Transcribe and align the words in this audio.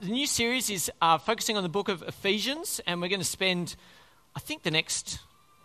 The 0.00 0.06
new 0.06 0.26
series 0.26 0.70
is 0.70 0.90
uh, 1.02 1.18
focusing 1.18 1.58
on 1.58 1.62
the 1.62 1.68
book 1.68 1.90
of 1.90 2.00
Ephesians, 2.00 2.80
and 2.86 3.02
we're 3.02 3.08
going 3.08 3.20
to 3.20 3.24
spend, 3.24 3.76
I 4.34 4.40
think, 4.40 4.62
the 4.62 4.70
next 4.70 5.18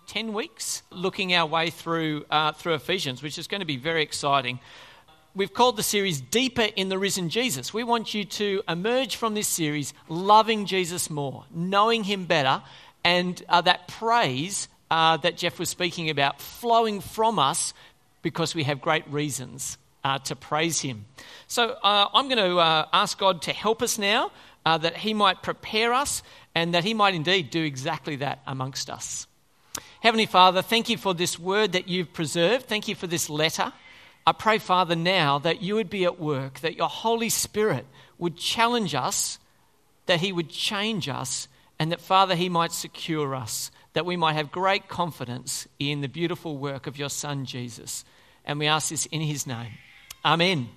10 0.07 0.33
weeks 0.33 0.83
looking 0.91 1.33
our 1.33 1.45
way 1.45 1.69
through, 1.69 2.25
uh, 2.29 2.51
through 2.51 2.73
Ephesians, 2.73 3.23
which 3.23 3.37
is 3.37 3.47
going 3.47 3.61
to 3.61 3.65
be 3.65 3.77
very 3.77 4.03
exciting. 4.03 4.59
We've 5.35 5.53
called 5.53 5.77
the 5.77 5.83
series 5.83 6.19
Deeper 6.19 6.67
in 6.75 6.89
the 6.89 6.99
Risen 6.99 7.29
Jesus. 7.29 7.73
We 7.73 7.85
want 7.85 8.13
you 8.13 8.25
to 8.25 8.61
emerge 8.67 9.15
from 9.15 9.35
this 9.35 9.47
series 9.47 9.93
loving 10.09 10.65
Jesus 10.65 11.09
more, 11.09 11.45
knowing 11.49 12.03
him 12.03 12.25
better, 12.25 12.61
and 13.05 13.41
uh, 13.47 13.61
that 13.61 13.87
praise 13.87 14.67
uh, 14.91 15.15
that 15.15 15.37
Jeff 15.37 15.59
was 15.59 15.69
speaking 15.69 16.09
about 16.09 16.41
flowing 16.41 16.99
from 16.99 17.39
us 17.39 17.73
because 18.21 18.53
we 18.53 18.63
have 18.63 18.81
great 18.81 19.09
reasons 19.09 19.77
uh, 20.05 20.19
to 20.19 20.35
praise 20.35 20.79
Him. 20.79 21.05
So 21.47 21.71
uh, 21.83 22.07
I'm 22.13 22.29
going 22.29 22.37
to 22.37 22.59
uh, 22.59 22.85
ask 22.93 23.17
God 23.17 23.41
to 23.43 23.53
help 23.53 23.81
us 23.81 23.97
now, 23.97 24.31
uh, 24.63 24.77
that 24.77 24.97
He 24.97 25.15
might 25.15 25.41
prepare 25.41 25.93
us 25.93 26.21
and 26.53 26.75
that 26.75 26.83
He 26.83 26.93
might 26.93 27.15
indeed 27.15 27.49
do 27.49 27.63
exactly 27.63 28.15
that 28.17 28.39
amongst 28.45 28.89
us. 28.91 29.25
Heavenly 30.01 30.27
Father, 30.27 30.61
thank 30.61 30.89
you 30.89 30.97
for 30.97 31.15
this 31.15 31.39
word 31.39 31.71
that 31.71 31.87
you've 31.87 32.13
preserved. 32.13 32.67
Thank 32.67 32.87
you 32.87 32.93
for 32.93 33.07
this 33.07 33.31
letter. 33.31 33.73
I 34.27 34.31
pray, 34.31 34.59
Father, 34.59 34.95
now 34.95 35.39
that 35.39 35.63
you 35.63 35.73
would 35.73 35.89
be 35.89 36.05
at 36.05 36.19
work, 36.19 36.59
that 36.59 36.75
your 36.75 36.87
Holy 36.87 37.29
Spirit 37.29 37.87
would 38.19 38.37
challenge 38.37 38.93
us, 38.93 39.39
that 40.05 40.19
He 40.19 40.31
would 40.31 40.51
change 40.51 41.09
us, 41.09 41.47
and 41.79 41.91
that, 41.91 41.99
Father, 41.99 42.35
He 42.35 42.47
might 42.47 42.71
secure 42.71 43.33
us, 43.33 43.71
that 43.93 44.05
we 44.05 44.15
might 44.15 44.33
have 44.33 44.51
great 44.51 44.87
confidence 44.87 45.67
in 45.79 46.01
the 46.01 46.07
beautiful 46.07 46.57
work 46.57 46.85
of 46.85 46.97
your 46.97 47.09
Son, 47.09 47.45
Jesus. 47.45 48.05
And 48.45 48.59
we 48.59 48.67
ask 48.67 48.89
this 48.89 49.07
in 49.07 49.21
His 49.21 49.47
name. 49.47 49.71
Amen. 50.25 50.69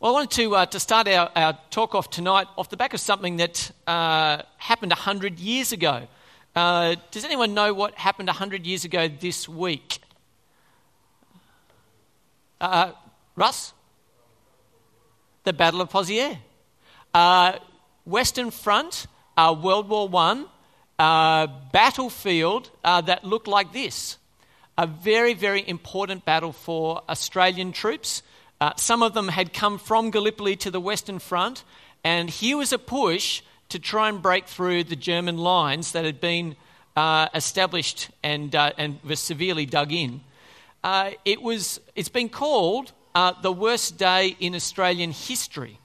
Well, 0.00 0.12
I 0.12 0.14
wanted 0.14 0.30
to, 0.30 0.56
uh, 0.56 0.64
to 0.64 0.80
start 0.80 1.08
our, 1.08 1.30
our, 1.36 1.58
talk 1.68 1.94
off 1.94 2.08
tonight 2.08 2.46
off 2.56 2.70
the 2.70 2.76
back 2.78 2.94
of 2.94 3.00
something 3.00 3.36
that 3.36 3.70
uh, 3.86 4.40
happened 4.56 4.92
100 4.92 5.38
years 5.38 5.72
ago. 5.72 6.08
Uh, 6.56 6.96
does 7.10 7.26
anyone 7.26 7.52
know 7.52 7.74
what 7.74 7.94
happened 7.96 8.28
100 8.28 8.66
years 8.66 8.86
ago 8.86 9.08
this 9.08 9.46
week? 9.46 9.98
Uh, 12.62 12.92
Russ? 13.36 13.74
The 15.44 15.52
Battle 15.52 15.82
of 15.82 15.90
Pozieres. 15.90 16.38
Uh, 17.12 17.58
Western 18.06 18.50
Front, 18.50 19.06
uh, 19.36 19.54
World 19.62 19.90
War 19.90 20.08
I, 20.98 21.46
battlefield 21.74 22.70
that 22.82 23.22
looked 23.22 23.48
like 23.48 23.74
this 23.74 24.16
a 24.82 24.86
very, 24.86 25.32
very 25.32 25.66
important 25.68 26.24
battle 26.24 26.52
for 26.52 27.02
Australian 27.08 27.70
troops. 27.70 28.20
Uh, 28.60 28.72
some 28.76 29.00
of 29.00 29.14
them 29.14 29.28
had 29.28 29.52
come 29.52 29.78
from 29.78 30.10
Gallipoli 30.10 30.56
to 30.56 30.72
the 30.72 30.80
Western 30.80 31.20
Front, 31.20 31.62
and 32.02 32.28
here 32.28 32.56
was 32.56 32.72
a 32.72 32.78
push 32.78 33.42
to 33.68 33.78
try 33.78 34.08
and 34.08 34.20
break 34.20 34.48
through 34.48 34.82
the 34.82 34.96
German 34.96 35.38
lines 35.38 35.92
that 35.92 36.04
had 36.04 36.20
been 36.20 36.56
uh, 36.96 37.28
established 37.32 38.10
and, 38.24 38.56
uh, 38.56 38.72
and 38.76 38.98
were 39.04 39.14
severely 39.14 39.66
dug 39.66 39.92
in. 39.92 40.20
Uh, 40.82 41.12
it 41.24 41.40
was, 41.40 41.80
it's 41.94 42.08
been 42.08 42.28
called 42.28 42.90
uh, 43.14 43.34
the 43.40 43.52
worst 43.52 43.98
day 43.98 44.36
in 44.40 44.52
Australian 44.52 45.12
history. 45.12 45.78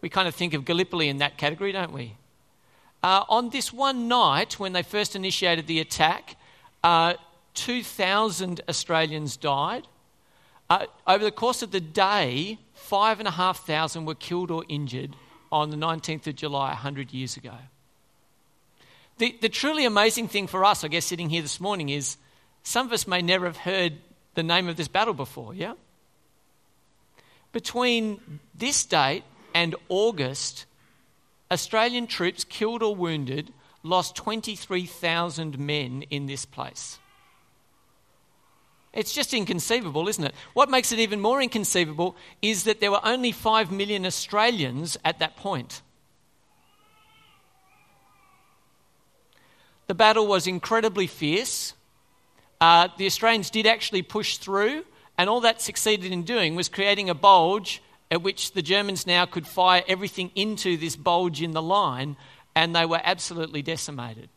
We 0.00 0.08
kind 0.10 0.28
of 0.28 0.34
think 0.36 0.54
of 0.54 0.64
Gallipoli 0.64 1.08
in 1.08 1.18
that 1.18 1.38
category, 1.38 1.72
don't 1.72 1.92
we? 1.92 2.14
Uh, 3.02 3.24
on 3.28 3.50
this 3.50 3.72
one 3.72 4.06
night, 4.06 4.60
when 4.60 4.74
they 4.74 4.84
first 4.84 5.16
initiated 5.16 5.66
the 5.66 5.80
attack, 5.80 6.36
2,000 7.60 8.62
Australians 8.70 9.36
died. 9.36 9.86
Uh, 10.70 10.86
over 11.06 11.22
the 11.22 11.30
course 11.30 11.60
of 11.60 11.72
the 11.72 11.80
day, 11.80 12.58
5,500 12.72 14.06
were 14.06 14.14
killed 14.14 14.50
or 14.50 14.64
injured 14.66 15.14
on 15.52 15.68
the 15.68 15.76
19th 15.76 16.26
of 16.26 16.36
July, 16.36 16.68
100 16.68 17.12
years 17.12 17.36
ago. 17.36 17.52
The, 19.18 19.36
the 19.42 19.50
truly 19.50 19.84
amazing 19.84 20.28
thing 20.28 20.46
for 20.46 20.64
us, 20.64 20.84
I 20.84 20.88
guess, 20.88 21.04
sitting 21.04 21.28
here 21.28 21.42
this 21.42 21.60
morning 21.60 21.90
is 21.90 22.16
some 22.62 22.86
of 22.86 22.92
us 22.94 23.06
may 23.06 23.20
never 23.20 23.44
have 23.44 23.58
heard 23.58 23.98
the 24.36 24.42
name 24.42 24.66
of 24.66 24.78
this 24.78 24.88
battle 24.88 25.12
before, 25.12 25.52
yeah? 25.52 25.74
Between 27.52 28.40
this 28.54 28.86
date 28.86 29.24
and 29.52 29.74
August, 29.90 30.64
Australian 31.50 32.06
troops 32.06 32.42
killed 32.42 32.82
or 32.82 32.94
wounded 32.94 33.52
lost 33.82 34.16
23,000 34.16 35.58
men 35.58 36.04
in 36.08 36.24
this 36.24 36.46
place. 36.46 36.99
It's 38.92 39.12
just 39.12 39.32
inconceivable, 39.32 40.08
isn't 40.08 40.24
it? 40.24 40.34
What 40.52 40.68
makes 40.68 40.90
it 40.90 40.98
even 40.98 41.20
more 41.20 41.40
inconceivable 41.40 42.16
is 42.42 42.64
that 42.64 42.80
there 42.80 42.90
were 42.90 43.04
only 43.04 43.30
5 43.30 43.70
million 43.70 44.04
Australians 44.04 44.96
at 45.04 45.20
that 45.20 45.36
point. 45.36 45.82
The 49.86 49.94
battle 49.94 50.26
was 50.26 50.46
incredibly 50.46 51.06
fierce. 51.06 51.74
Uh, 52.60 52.88
the 52.98 53.06
Australians 53.06 53.50
did 53.50 53.66
actually 53.66 54.02
push 54.02 54.36
through, 54.38 54.84
and 55.16 55.30
all 55.30 55.40
that 55.40 55.60
succeeded 55.60 56.12
in 56.12 56.24
doing 56.24 56.54
was 56.56 56.68
creating 56.68 57.08
a 57.08 57.14
bulge 57.14 57.82
at 58.10 58.22
which 58.22 58.52
the 58.52 58.62
Germans 58.62 59.06
now 59.06 59.24
could 59.24 59.46
fire 59.46 59.82
everything 59.86 60.32
into 60.34 60.76
this 60.76 60.96
bulge 60.96 61.42
in 61.42 61.52
the 61.52 61.62
line, 61.62 62.16
and 62.56 62.74
they 62.74 62.84
were 62.84 63.00
absolutely 63.04 63.62
decimated. 63.62 64.28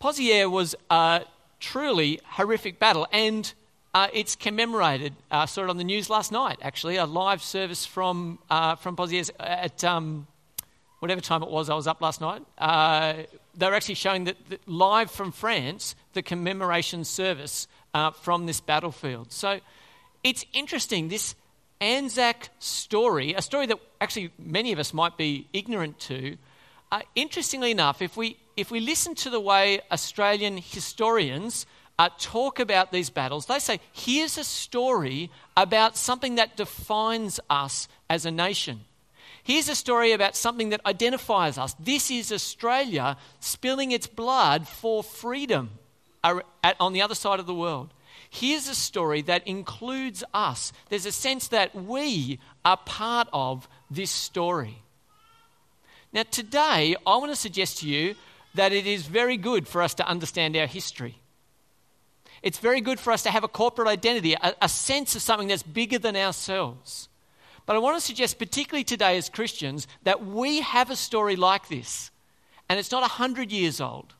Pozieres 0.00 0.50
was 0.50 0.74
uh, 0.90 1.20
truly 1.60 2.20
horrific 2.24 2.78
battle. 2.78 3.06
And 3.12 3.52
uh, 3.94 4.08
it's 4.12 4.36
commemorated. 4.36 5.14
Uh, 5.30 5.46
saw 5.46 5.64
it 5.64 5.70
on 5.70 5.78
the 5.78 5.84
news 5.84 6.10
last 6.10 6.30
night, 6.30 6.58
actually, 6.60 6.96
a 6.96 7.06
live 7.06 7.42
service 7.42 7.86
from, 7.86 8.38
uh, 8.50 8.74
from 8.74 8.94
Pozieres 8.94 9.30
at 9.40 9.82
um, 9.84 10.26
whatever 10.98 11.20
time 11.20 11.42
it 11.42 11.50
was 11.50 11.70
I 11.70 11.74
was 11.74 11.86
up 11.86 12.02
last 12.02 12.20
night. 12.20 12.42
Uh, 12.58 13.22
they 13.54 13.66
were 13.66 13.74
actually 13.74 13.94
showing 13.94 14.24
that, 14.24 14.36
that, 14.50 14.68
live 14.68 15.10
from 15.10 15.32
France 15.32 15.94
the 16.12 16.22
commemoration 16.22 17.04
service 17.04 17.68
uh, 17.94 18.10
from 18.10 18.44
this 18.44 18.60
battlefield. 18.60 19.32
So 19.32 19.60
it's 20.22 20.44
interesting, 20.52 21.08
this 21.08 21.34
Anzac 21.80 22.50
story, 22.58 23.34
a 23.34 23.40
story 23.40 23.66
that 23.66 23.78
actually 24.00 24.30
many 24.38 24.72
of 24.72 24.78
us 24.78 24.92
might 24.92 25.16
be 25.16 25.46
ignorant 25.52 25.98
to. 26.00 26.36
Uh, 26.92 27.00
interestingly 27.14 27.70
enough, 27.70 28.02
if 28.02 28.16
we 28.16 28.36
if 28.56 28.70
we 28.70 28.80
listen 28.80 29.14
to 29.16 29.30
the 29.30 29.40
way 29.40 29.80
Australian 29.92 30.56
historians 30.56 31.66
uh, 31.98 32.08
talk 32.18 32.58
about 32.58 32.92
these 32.92 33.10
battles, 33.10 33.46
they 33.46 33.58
say, 33.58 33.80
here's 33.92 34.38
a 34.38 34.44
story 34.44 35.30
about 35.56 35.96
something 35.96 36.36
that 36.36 36.56
defines 36.56 37.40
us 37.50 37.88
as 38.08 38.26
a 38.26 38.30
nation. 38.30 38.80
Here's 39.42 39.68
a 39.68 39.74
story 39.74 40.12
about 40.12 40.34
something 40.34 40.70
that 40.70 40.84
identifies 40.84 41.56
us. 41.56 41.74
This 41.78 42.10
is 42.10 42.32
Australia 42.32 43.16
spilling 43.40 43.92
its 43.92 44.06
blood 44.06 44.66
for 44.66 45.02
freedom 45.04 45.70
on 46.24 46.92
the 46.92 47.02
other 47.02 47.14
side 47.14 47.38
of 47.38 47.46
the 47.46 47.54
world. 47.54 47.92
Here's 48.28 48.68
a 48.68 48.74
story 48.74 49.22
that 49.22 49.46
includes 49.46 50.24
us. 50.34 50.72
There's 50.88 51.06
a 51.06 51.12
sense 51.12 51.48
that 51.48 51.74
we 51.74 52.40
are 52.64 52.76
part 52.76 53.28
of 53.32 53.68
this 53.88 54.10
story. 54.10 54.82
Now, 56.12 56.24
today, 56.24 56.96
I 57.06 57.16
want 57.16 57.30
to 57.30 57.36
suggest 57.36 57.78
to 57.78 57.88
you 57.88 58.16
that 58.56 58.72
it 58.72 58.86
is 58.86 59.06
very 59.06 59.36
good 59.36 59.66
for 59.66 59.82
us 59.82 59.94
to 59.94 60.06
understand 60.06 60.56
our 60.56 60.66
history. 60.66 61.16
It's 62.42 62.58
very 62.58 62.80
good 62.80 63.00
for 63.00 63.12
us 63.12 63.22
to 63.22 63.30
have 63.30 63.44
a 63.44 63.48
corporate 63.48 63.88
identity, 63.88 64.34
a, 64.34 64.54
a, 64.60 64.68
sense 64.68 65.16
of 65.16 65.22
something 65.22 65.48
that's 65.48 65.62
bigger 65.62 65.98
than 65.98 66.16
ourselves. 66.16 67.08
But 67.64 67.76
I 67.76 67.78
want 67.80 67.96
to 67.96 68.00
suggest, 68.00 68.38
particularly 68.38 68.84
today 68.84 69.16
as 69.16 69.28
Christians, 69.28 69.88
that 70.04 70.24
we 70.24 70.60
have 70.60 70.90
a 70.90 70.96
story 70.96 71.36
like 71.36 71.68
this. 71.68 72.10
And 72.68 72.78
it's 72.78 72.92
not 72.92 73.00
100 73.00 73.50
years 73.50 73.80
old, 73.80 74.14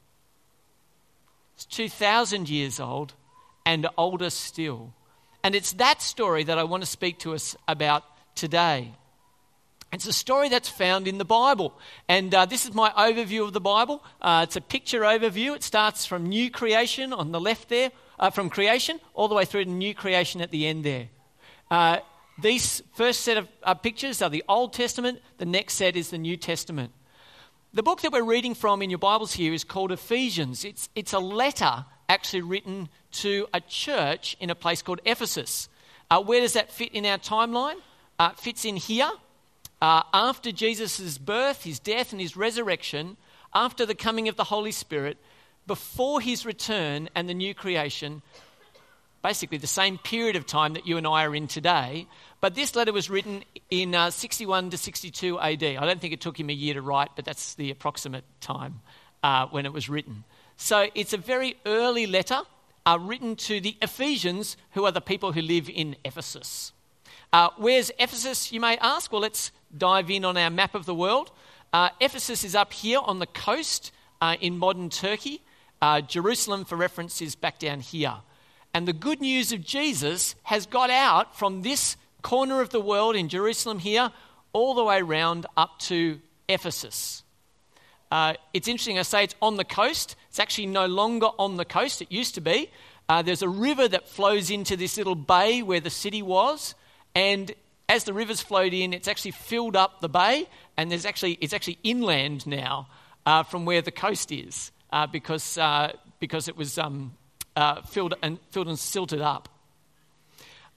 it's 1.55 1.67
2,000 1.67 2.49
years 2.49 2.81
old 2.81 3.15
and 3.65 3.87
older 3.97 4.31
still. 4.31 4.93
And 5.43 5.55
it's 5.55 5.73
that 5.75 6.03
story 6.03 6.45
that 6.45 6.59
I 6.59 6.65
want 6.65 6.83
to 6.83 6.89
speak 6.89 7.21
to 7.21 7.35
us 7.35 7.55
about 7.69 8.05
today. 8.35 8.93
It's 9.93 10.07
a 10.07 10.13
story 10.13 10.49
that's 10.49 10.69
found 10.69 11.07
in 11.07 11.19
the 11.19 11.25
Bible. 11.25 11.79
And 12.09 12.35
uh, 12.35 12.47
this 12.47 12.67
is 12.67 12.75
my 12.75 12.91
overview 12.91 13.45
of 13.45 13.53
the 13.53 13.61
Bible. 13.61 14.05
Uh, 14.21 14.41
it's 14.45 14.57
a 14.57 14.61
picture 14.61 15.03
overview. 15.03 15.55
It 15.55 15.63
starts 15.63 16.05
from 16.05 16.27
new 16.27 16.51
creation 16.51 17.13
on 17.13 17.33
the 17.33 17.41
left 17.41 17.69
there, 17.69 17.93
uh, 18.19 18.31
from 18.31 18.51
creation, 18.51 19.01
all 19.15 19.29
the 19.29 19.35
way 19.35 19.45
through 19.45 19.65
to 19.65 19.71
new 19.71 19.95
creation 19.95 20.41
at 20.41 20.51
the 20.51 20.67
end 20.67 20.85
there. 20.85 21.09
Uh, 21.71 21.99
these 22.39 22.83
first 22.95 23.21
set 23.21 23.37
of 23.37 23.49
uh, 23.63 23.75
pictures 23.75 24.21
are 24.21 24.29
the 24.29 24.45
Old 24.49 24.73
Testament, 24.73 25.21
the 25.39 25.47
next 25.47 25.75
set 25.75 25.97
is 25.97 26.11
the 26.11 26.19
New 26.19 26.37
Testament. 26.37 26.93
The 27.73 27.83
book 27.83 28.03
that 28.03 28.13
we're 28.13 28.25
reading 28.25 28.55
from 28.55 28.83
in 28.83 28.91
your 28.91 28.99
Bibles 28.99 29.33
here 29.33 29.55
is 29.55 29.65
called 29.65 29.93
Ephesians. 29.93 30.65
It's, 30.65 30.89
it's 30.95 31.13
a 31.13 31.19
letter 31.19 31.85
actually 32.09 32.43
written 32.43 32.89
to 33.13 33.47
a 33.55 33.61
church 33.61 34.37
in 34.41 34.51
a 34.51 34.55
place 34.55 34.83
called 34.83 35.01
Ephesus. 35.05 35.69
Uh, 36.11 36.23
where 36.23 36.41
does 36.41 36.55
that 36.55 36.73
fit 36.73 36.93
in 36.93 37.07
our 37.07 37.19
timeline? 37.19 37.77
it 38.19 38.39
fits 38.39 38.65
in 38.65 38.77
here 38.77 39.11
uh, 39.81 40.03
after 40.13 40.53
Jesus' 40.53 41.19
birth, 41.19 41.65
his 41.65 41.79
death, 41.79 42.13
and 42.13 42.21
his 42.21 42.37
resurrection, 42.37 43.17
after 43.55 43.85
the 43.87 43.95
coming 43.95 44.29
of 44.29 44.37
the 44.37 44.45
Holy 44.45 44.73
Spirit, 44.73 45.19
before 45.67 46.21
his 46.21 46.47
return 46.47 47.09
and 47.15 47.29
the 47.29 47.35
new 47.35 47.55
creation, 47.55 48.23
basically 49.23 49.59
the 49.59 49.67
same 49.67 49.99
period 49.99 50.37
of 50.37 50.47
time 50.47 50.75
that 50.75 50.87
you 50.87 50.97
and 50.97 51.07
I 51.07 51.25
are 51.25 51.35
in 51.35 51.49
today. 51.49 52.07
But 52.41 52.55
this 52.55 52.77
letter 52.77 52.93
was 52.93 53.11
written 53.11 53.43
in 53.71 53.95
uh, 53.95 54.11
61 54.11 54.71
to 54.71 54.79
62 54.79 55.41
AD. 55.41 55.65
I 55.65 55.85
don't 55.85 56.01
think 56.01 56.13
it 56.13 56.21
took 56.21 56.39
him 56.39 56.49
a 56.49 56.53
year 56.53 56.75
to 56.75 56.83
write, 56.83 57.11
but 57.17 57.25
that's 57.25 57.55
the 57.55 57.71
approximate 57.71 58.25
time 58.41 58.81
uh, 59.23 59.47
when 59.47 59.67
it 59.67 59.73
was 59.73 59.89
written. 59.89 60.25
So 60.57 60.87
it's 60.95 61.13
a 61.13 61.19
very 61.19 61.57
early 61.67 62.07
letter 62.07 62.41
uh, 62.87 62.99
written 63.01 63.35
to 63.37 63.61
the 63.61 63.77
Ephesians, 63.83 64.57
who 64.73 64.85
are 64.85 64.93
the 64.93 65.01
people 65.01 65.33
who 65.33 65.43
live 65.43 65.69
in 65.69 65.97
Ephesus. 66.05 66.73
Uh, 67.33 67.51
where's 67.57 67.91
Ephesus, 67.99 68.53
you 68.53 68.61
may 68.61 68.77
ask? 68.79 69.11
Well, 69.11 69.21
let's 69.21 69.51
dive 69.77 70.11
in 70.11 70.25
on 70.25 70.37
our 70.37 70.51
map 70.51 70.75
of 70.75 70.87
the 70.87 70.95
world. 70.95 71.31
Uh, 71.73 71.91
Ephesus 72.01 72.45
is 72.45 72.55
up 72.55 72.73
here 72.73 73.01
on 73.03 73.19
the 73.19 73.27
coast 73.27 73.93
uh, 74.21 74.37
in 74.41 74.59
modern 74.59 74.91
Turkey. 74.91 75.43
Uh, 75.81 76.01
Jerusalem, 76.01 76.65
for 76.65 76.77
reference, 76.77 77.21
is 77.21 77.35
back 77.35 77.59
down 77.59 77.81
here. 77.81 78.15
And 78.73 78.87
the 78.87 78.93
good 78.93 79.21
news 79.21 79.53
of 79.53 79.65
Jesus 79.65 80.35
has 80.45 80.67
got 80.67 80.91
out 80.91 81.39
from 81.39 81.63
this 81.63 81.97
corner 82.23 82.61
of 82.61 82.71
the 82.71 82.81
world 82.81 83.17
in 83.17 83.29
Jerusalem 83.29 83.79
here 83.79 84.11
all 84.53 84.75
the 84.75 84.85
way 84.85 85.03
round 85.03 85.47
up 85.57 85.79
to 85.81 86.21
Ephesus. 86.49 87.23
Uh, 88.11 88.35
it's 88.55 88.69
interesting, 88.69 88.99
I 88.99 89.03
say 89.03 89.25
it's 89.25 89.35
on 89.43 89.57
the 89.57 89.65
coast. 89.65 90.17
It's 90.29 90.39
actually 90.39 90.67
no 90.67 90.87
longer 90.87 91.27
on 91.39 91.57
the 91.57 91.65
coast, 91.65 92.01
it 92.03 92.11
used 92.11 92.35
to 92.37 92.41
be. 92.41 92.71
Uh, 93.09 93.23
there's 93.23 93.43
a 93.43 93.49
river 93.49 93.87
that 93.89 94.09
flows 94.09 94.51
into 94.51 94.77
this 94.77 94.97
little 94.97 95.15
bay 95.15 95.63
where 95.63 95.81
the 95.81 95.91
city 95.91 96.23
was, 96.23 96.75
and 97.15 97.55
as 97.89 98.05
the 98.05 98.13
rivers 98.13 98.41
flowed 98.41 98.73
in, 98.73 98.93
it's 98.93 99.09
actually 99.09 99.31
filled 99.33 99.77
up 99.77 100.01
the 100.01 100.09
bay, 100.09 100.49
and 100.77 100.91
there's 100.91 101.07
actually, 101.07 101.39
it's 101.41 101.53
actually 101.53 101.79
inland 101.83 102.47
now 102.47 102.89
uh, 103.25 103.43
from 103.43 103.65
where 103.65 103.83
the 103.83 103.93
coast 103.93 104.33
is 104.33 104.73
uh, 104.91 105.07
because, 105.07 105.59
uh, 105.59 105.93
because 106.21 106.49
it 106.49 106.57
was 106.57 106.79
um, 106.79 107.15
uh, 107.55 107.83
filled, 107.83 108.15
and, 108.23 108.39
filled 108.51 108.69
and 108.69 108.79
silted 108.79 109.21
up. 109.21 109.49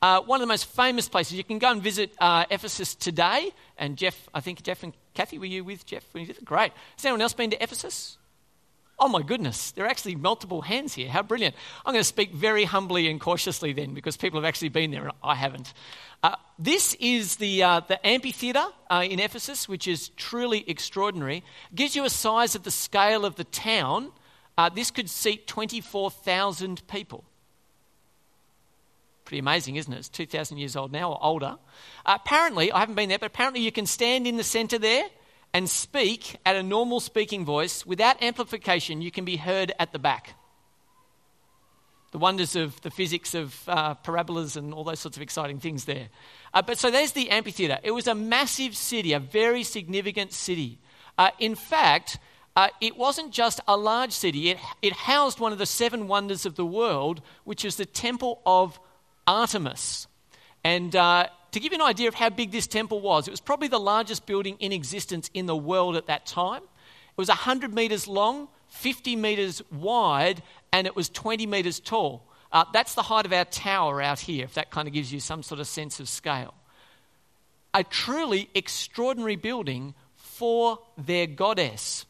Uh, 0.02 0.22
one 0.22 0.40
of 0.40 0.42
the 0.42 0.52
most 0.52 0.66
famous 0.66 1.10
places, 1.10 1.34
you 1.34 1.44
can 1.44 1.60
go 1.60 1.72
and 1.72 1.82
visit 1.82 2.14
uh, 2.20 2.46
Ephesus 2.50 2.96
today. 2.96 3.52
And 3.78 3.98
Jeff, 3.98 4.30
I 4.34 4.40
think 4.40 4.64
Jeff 4.64 4.84
and 4.84 4.94
Kathy, 5.14 5.38
were 5.38 5.46
you 5.46 5.64
with 5.64 5.86
Jeff 5.86 6.06
when 6.14 6.22
you 6.22 6.28
did 6.28 6.38
it? 6.38 6.46
Great. 6.46 6.72
Has 6.96 7.06
anyone 7.06 7.22
else 7.22 7.34
been 7.34 7.50
to 7.50 7.62
Ephesus? 7.62 8.18
Oh 9.01 9.07
my 9.07 9.22
goodness, 9.22 9.72
there 9.72 9.86
are 9.86 9.88
actually 9.88 10.16
multiple 10.16 10.62
hands 10.62 10.94
here. 10.94 11.10
How 11.10 11.24
brilliant. 11.24 11.56
I'm 11.86 11.94
going 11.94 12.01
to 12.01 12.07
speak 12.07 12.34
very 12.34 12.66
humbly 12.66 13.07
and 13.07 13.19
cautiously 13.19 13.72
then 13.72 13.94
because 13.94 14.18
people 14.18 14.40
have 14.40 14.48
actually 14.48 14.69
been 14.69 14.92
there 14.92 15.04
and 15.04 15.13
I 15.24 15.36
haven't. 15.36 15.74
Uh, 16.22 16.36
this 16.57 16.96
is 17.00 17.38
the, 17.38 17.63
uh, 17.63 17.80
the 17.88 18.06
amphitheatre 18.06 18.66
uh, 18.90 19.06
in 19.10 19.22
Ephesus, 19.22 19.69
which 19.69 19.88
is 19.88 20.10
truly 20.18 20.66
extraordinary. 20.68 21.44
Gives 21.74 21.96
you 21.96 22.04
a 22.04 22.10
size 22.10 22.56
of 22.56 22.63
the 22.63 22.72
scale 22.72 23.24
of 23.24 23.36
the 23.36 23.46
town. 23.46 24.12
Uh, 24.57 24.68
this 24.68 24.92
could 24.92 25.10
seat 25.10 25.48
24,000 25.48 26.86
people. 26.88 27.24
Pretty 29.24 29.40
amazing, 29.40 29.78
isn't 29.78 29.94
it? 29.94 30.00
It's 30.00 30.10
2,000 30.10 30.57
years 30.57 30.75
old 30.75 30.92
now 30.92 31.12
or 31.12 31.24
older. 31.24 31.56
Uh, 32.06 32.18
apparently, 32.22 32.69
I 32.69 32.80
haven't 32.80 32.96
been 32.96 33.07
there, 33.07 33.19
but 33.19 33.28
apparently 33.28 33.62
you 33.62 33.72
can 33.72 33.86
stand 33.86 34.28
in 34.28 34.36
the 34.36 34.44
centre 34.44 34.80
there 34.80 35.06
and 35.54 35.69
speak 35.69 36.38
at 36.46 36.56
a 36.56 36.63
normal 36.63 37.00
speaking 37.00 37.46
voice 37.46 37.86
without 37.86 38.22
amplification. 38.22 39.01
You 39.01 39.12
can 39.12 39.25
be 39.25 39.38
heard 39.38 39.72
at 39.80 39.92
the 39.92 40.00
back 40.00 40.36
the 42.12 42.18
wonders 42.18 42.56
of 42.56 42.80
the 42.81 42.90
physics 42.90 43.36
of 43.36 43.56
uh, 43.68 43.94
parabolas 43.96 44.57
and 44.57 44.74
all 44.74 44.84
those 44.84 45.00
sorts 45.00 45.18
of 45.18 45.22
exciting 45.22 45.60
things 45.60 45.86
there. 45.86 46.10
Uh, 46.54 46.62
but 46.62 46.78
so 46.78 46.90
there's 46.90 47.12
the 47.12 47.30
amphitheatre. 47.30 47.78
It 47.84 47.92
was 47.92 48.07
a 48.07 48.16
massive 48.16 48.75
city, 48.75 49.13
a 49.13 49.19
very 49.19 49.63
significant 49.63 50.34
city. 50.34 50.80
Uh, 51.18 51.30
in 51.40 51.56
fact, 51.56 52.18
uh, 52.56 52.69
it 52.81 52.98
wasn't 52.98 53.31
just 53.31 53.60
a 53.68 53.78
large 53.78 54.12
city, 54.12 54.50
it, 54.50 54.57
it 54.81 54.94
housed 54.94 55.40
one 55.40 55.51
of 55.51 55.60
the 55.60 55.66
seven 55.66 56.07
wonders 56.07 56.46
of 56.46 56.56
the 56.56 56.66
world, 56.66 57.22
which 57.44 57.63
is 57.63 57.75
the 57.75 57.86
Temple 57.86 58.42
of 58.46 58.80
Artemis. 59.28 60.07
And 60.63 60.96
uh, 60.96 61.28
to 61.51 61.60
give 61.60 61.72
you 61.72 61.78
an 61.78 61.86
idea 61.86 62.07
of 62.07 62.13
how 62.13 62.30
big 62.30 62.51
this 62.51 62.68
temple 62.68 63.01
was, 63.01 63.28
it 63.28 63.31
was 63.31 63.40
probably 63.40 63.68
the 63.68 63.80
largest 63.80 64.25
building 64.25 64.57
in 64.60 64.72
existence 64.72 65.30
in 65.34 65.46
the 65.46 65.56
world 65.56 65.96
at 65.96 66.07
that 66.07 66.25
time. 66.25 66.62
It 66.63 67.18
was 67.18 67.30
100 67.30 67.74
metres 67.74 68.07
long, 68.07 68.48
50 68.69 69.16
metres 69.16 69.62
wide, 69.72 70.42
and 70.72 70.88
it 70.88 70.96
was 70.96 71.10
20 71.10 71.46
metres 71.48 71.80
tall. 71.80 72.24
Uh, 72.51 72.66
that's 72.74 72.96
the 72.96 73.04
height 73.04 73.25
of 73.25 73.34
our 73.34 73.46
tower 73.46 74.01
out 74.01 74.19
here, 74.19 74.44
if 74.44 74.56
that 74.56 74.72
kind 74.72 74.88
of 74.88 74.94
gives 74.94 75.12
you 75.12 75.19
some 75.19 75.44
sort 75.44 75.60
of 75.60 75.68
sense 75.68 76.00
of 76.00 76.10
scale. 76.10 76.54
A 77.74 77.84
truly 77.84 78.50
extraordinary 78.56 79.36
building 79.36 79.94
for 80.16 80.80
their 80.98 81.28
goddess. 81.28 82.06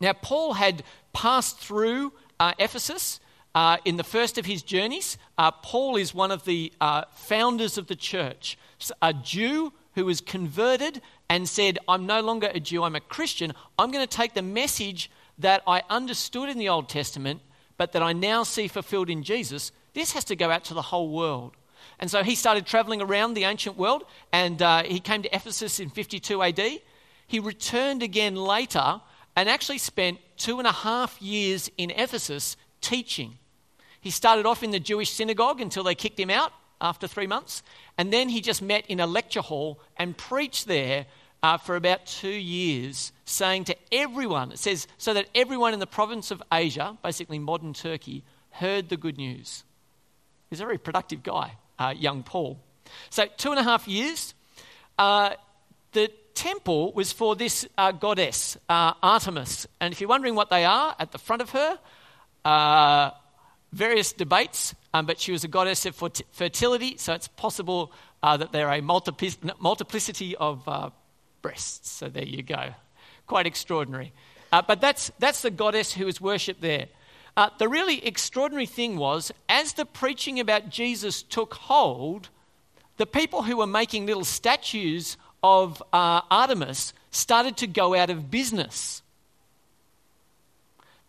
Now, 0.00 0.12
Paul 0.12 0.54
had 0.54 0.82
passed 1.12 1.58
through 1.58 2.12
uh, 2.38 2.52
Ephesus 2.58 3.20
uh, 3.54 3.78
in 3.84 3.96
the 3.96 4.04
first 4.04 4.38
of 4.38 4.46
his 4.46 4.62
journeys. 4.62 5.18
Uh, 5.36 5.50
Paul 5.50 5.96
is 5.96 6.14
one 6.14 6.30
of 6.30 6.44
the 6.44 6.72
uh, 6.80 7.04
founders 7.14 7.78
of 7.78 7.86
the 7.86 7.96
church, 7.96 8.58
a 9.02 9.12
Jew 9.12 9.72
who 9.94 10.04
was 10.04 10.20
converted 10.20 11.00
and 11.28 11.48
said, 11.48 11.78
I'm 11.88 12.06
no 12.06 12.20
longer 12.20 12.50
a 12.54 12.60
Jew, 12.60 12.82
I'm 12.84 12.96
a 12.96 13.00
Christian. 13.00 13.52
I'm 13.78 13.90
going 13.90 14.06
to 14.06 14.16
take 14.16 14.34
the 14.34 14.42
message 14.42 15.10
that 15.38 15.62
I 15.66 15.82
understood 15.90 16.48
in 16.48 16.58
the 16.58 16.68
Old 16.68 16.88
Testament, 16.88 17.40
but 17.76 17.92
that 17.92 18.02
I 18.02 18.12
now 18.12 18.42
see 18.42 18.68
fulfilled 18.68 19.10
in 19.10 19.22
Jesus. 19.22 19.72
This 19.94 20.12
has 20.12 20.24
to 20.24 20.36
go 20.36 20.50
out 20.50 20.64
to 20.64 20.74
the 20.74 20.82
whole 20.82 21.10
world. 21.10 21.56
And 21.98 22.10
so 22.10 22.22
he 22.22 22.34
started 22.34 22.66
traveling 22.66 23.02
around 23.02 23.34
the 23.34 23.44
ancient 23.44 23.76
world 23.76 24.04
and 24.32 24.60
uh, 24.62 24.82
he 24.84 25.00
came 25.00 25.22
to 25.22 25.34
Ephesus 25.34 25.80
in 25.80 25.90
52 25.90 26.42
AD. 26.42 26.60
He 27.26 27.40
returned 27.40 28.02
again 28.02 28.36
later 28.36 29.00
and 29.36 29.48
actually 29.48 29.78
spent 29.78 30.18
two 30.36 30.58
and 30.58 30.66
a 30.66 30.72
half 30.72 31.20
years 31.20 31.70
in 31.76 31.90
Ephesus 31.90 32.56
teaching. 32.80 33.38
He 34.00 34.10
started 34.10 34.46
off 34.46 34.62
in 34.62 34.70
the 34.70 34.80
Jewish 34.80 35.10
synagogue 35.10 35.60
until 35.60 35.84
they 35.84 35.94
kicked 35.94 36.18
him 36.18 36.30
out 36.30 36.52
after 36.80 37.06
three 37.06 37.26
months. 37.26 37.62
And 37.98 38.12
then 38.12 38.28
he 38.28 38.40
just 38.40 38.62
met 38.62 38.86
in 38.86 39.00
a 39.00 39.06
lecture 39.06 39.42
hall 39.42 39.80
and 39.96 40.16
preached 40.16 40.66
there 40.66 41.06
uh, 41.42 41.56
for 41.56 41.76
about 41.76 42.06
two 42.06 42.28
years, 42.28 43.12
saying 43.24 43.64
to 43.64 43.76
everyone, 43.92 44.52
it 44.52 44.58
says, 44.58 44.86
so 44.98 45.14
that 45.14 45.26
everyone 45.34 45.72
in 45.72 45.80
the 45.80 45.86
province 45.86 46.30
of 46.30 46.42
Asia, 46.52 46.96
basically 47.02 47.38
modern 47.38 47.72
Turkey, 47.72 48.24
heard 48.50 48.88
the 48.88 48.96
good 48.96 49.16
news. 49.16 49.64
He's 50.50 50.60
a 50.60 50.64
very 50.64 50.78
productive 50.78 51.22
guy, 51.22 51.52
uh, 51.78 51.94
young 51.96 52.22
Paul. 52.22 52.58
So, 53.08 53.26
two 53.36 53.50
and 53.50 53.60
a 53.60 53.62
half 53.62 53.86
years. 53.86 54.34
Uh, 54.98 55.30
the 55.92 56.10
temple 56.34 56.92
was 56.92 57.12
for 57.12 57.36
this 57.36 57.66
uh, 57.78 57.92
goddess, 57.92 58.56
uh, 58.68 58.92
Artemis. 59.02 59.66
And 59.80 59.92
if 59.92 60.00
you're 60.00 60.08
wondering 60.08 60.34
what 60.34 60.50
they 60.50 60.64
are, 60.64 60.94
at 60.98 61.12
the 61.12 61.18
front 61.18 61.40
of 61.42 61.50
her, 61.50 61.78
uh, 62.44 63.10
various 63.72 64.12
debates, 64.12 64.74
um, 64.92 65.06
but 65.06 65.20
she 65.20 65.32
was 65.32 65.44
a 65.44 65.48
goddess 65.48 65.86
of 65.86 65.94
fertility, 66.32 66.96
so 66.96 67.12
it's 67.14 67.28
possible 67.28 67.92
uh, 68.22 68.36
that 68.36 68.52
there 68.52 68.68
are 68.68 68.76
a 68.76 68.82
multiplicity 68.82 70.36
of 70.36 70.66
uh, 70.68 70.90
breasts. 71.42 71.90
So 71.90 72.08
there 72.08 72.24
you 72.24 72.42
go. 72.42 72.74
Quite 73.26 73.46
extraordinary. 73.46 74.12
Uh, 74.52 74.62
but 74.62 74.80
that's, 74.80 75.12
that's 75.18 75.42
the 75.42 75.50
goddess 75.50 75.92
who 75.92 76.08
is 76.08 76.20
worshipped 76.20 76.60
there. 76.60 76.88
Uh, 77.36 77.50
the 77.58 77.68
really 77.68 78.04
extraordinary 78.04 78.66
thing 78.66 78.96
was, 78.96 79.30
as 79.48 79.74
the 79.74 79.86
preaching 79.86 80.40
about 80.40 80.68
Jesus 80.68 81.22
took 81.22 81.54
hold, 81.54 82.28
the 82.96 83.06
people 83.06 83.42
who 83.44 83.58
were 83.58 83.66
making 83.66 84.06
little 84.06 84.24
statues 84.24 85.16
of 85.42 85.82
uh, 85.92 86.20
Artemis 86.30 86.92
started 87.10 87.56
to 87.58 87.66
go 87.66 87.94
out 87.94 88.10
of 88.10 88.30
business. 88.30 89.02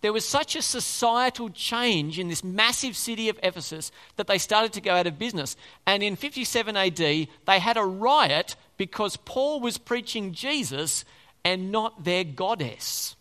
There 0.01 0.13
was 0.13 0.27
such 0.27 0.55
a 0.55 0.63
societal 0.63 1.49
change 1.49 2.17
in 2.17 2.27
this 2.27 2.43
massive 2.43 2.97
city 2.97 3.29
of 3.29 3.39
Ephesus 3.43 3.91
that 4.15 4.25
they 4.27 4.39
started 4.39 4.73
to 4.73 4.81
go 4.81 4.95
out 4.95 5.05
of 5.05 5.19
business. 5.19 5.55
And 5.85 6.01
in 6.01 6.15
57 6.15 6.75
AD, 6.75 6.97
they 6.97 7.27
had 7.47 7.77
a 7.77 7.85
riot 7.85 8.55
because 8.77 9.15
Paul 9.17 9.59
was 9.59 9.77
preaching 9.77 10.33
Jesus 10.33 11.05
and 11.45 11.71
not 11.71 12.03
their 12.03 12.23
goddess. 12.23 13.15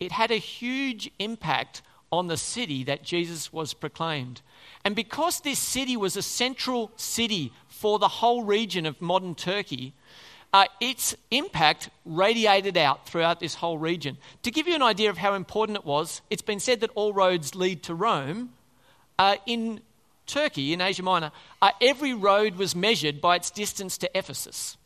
It 0.00 0.12
had 0.12 0.30
a 0.30 0.36
huge 0.36 1.10
impact 1.18 1.82
on 2.10 2.28
the 2.28 2.36
city 2.36 2.84
that 2.84 3.02
Jesus 3.02 3.52
was 3.52 3.74
proclaimed. 3.74 4.40
And 4.84 4.96
because 4.96 5.40
this 5.40 5.58
city 5.58 5.96
was 5.96 6.16
a 6.16 6.22
central 6.22 6.92
city 6.96 7.52
for 7.68 7.98
the 7.98 8.08
whole 8.08 8.44
region 8.44 8.86
of 8.86 9.02
modern 9.02 9.34
Turkey, 9.34 9.92
uh, 10.56 10.64
its 10.80 11.14
impact 11.30 11.90
radiated 12.06 12.78
out 12.78 13.06
throughout 13.06 13.40
this 13.40 13.54
whole 13.54 13.76
region. 13.76 14.16
To 14.42 14.50
give 14.50 14.66
you 14.66 14.74
an 14.74 14.80
idea 14.80 15.10
of 15.10 15.18
how 15.18 15.34
important 15.34 15.76
it 15.76 15.84
was, 15.84 16.22
it's 16.30 16.40
been 16.40 16.60
said 16.60 16.80
that 16.80 16.88
all 16.94 17.12
roads 17.12 17.54
lead 17.54 17.82
to 17.82 17.94
Rome. 17.94 18.54
Uh, 19.18 19.36
in 19.44 19.82
Turkey, 20.26 20.72
in 20.72 20.80
Asia 20.80 21.02
Minor, 21.02 21.30
uh, 21.60 21.72
every 21.82 22.14
road 22.14 22.56
was 22.56 22.74
measured 22.74 23.20
by 23.20 23.36
its 23.36 23.50
distance 23.50 23.98
to 23.98 24.10
Ephesus. 24.16 24.78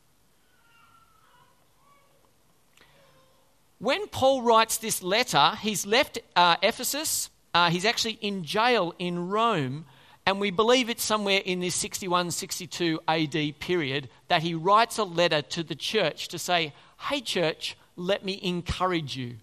When 3.79 4.09
Paul 4.09 4.43
writes 4.43 4.79
this 4.79 5.05
letter, 5.05 5.53
he's 5.61 5.87
left 5.87 6.19
uh, 6.35 6.57
Ephesus. 6.65 7.31
Uh, 7.55 7.71
he's 7.71 7.85
actually 7.85 8.19
in 8.21 8.43
jail 8.43 8.93
in 8.99 9.29
Rome 9.29 9.85
and 10.27 10.41
we 10.41 10.51
believe 10.51 10.91
it's 10.91 11.03
somewhere 11.03 11.41
in 11.45 11.61
this 11.61 11.75
61 11.75 12.31
62 12.31 13.01
AD 13.09 13.59
period 13.59 14.09
that 14.29 14.43
he 14.43 14.55
writes 14.55 14.99
a 14.99 15.05
letter 15.05 15.43
to 15.43 15.63
the 15.63 15.75
church 15.75 16.29
to 16.29 16.39
say, 16.39 16.73
Hey, 16.99 17.21
church, 17.21 17.77
let 17.97 18.25
me 18.25 18.39
encourage 18.43 19.17
you. 19.17 19.37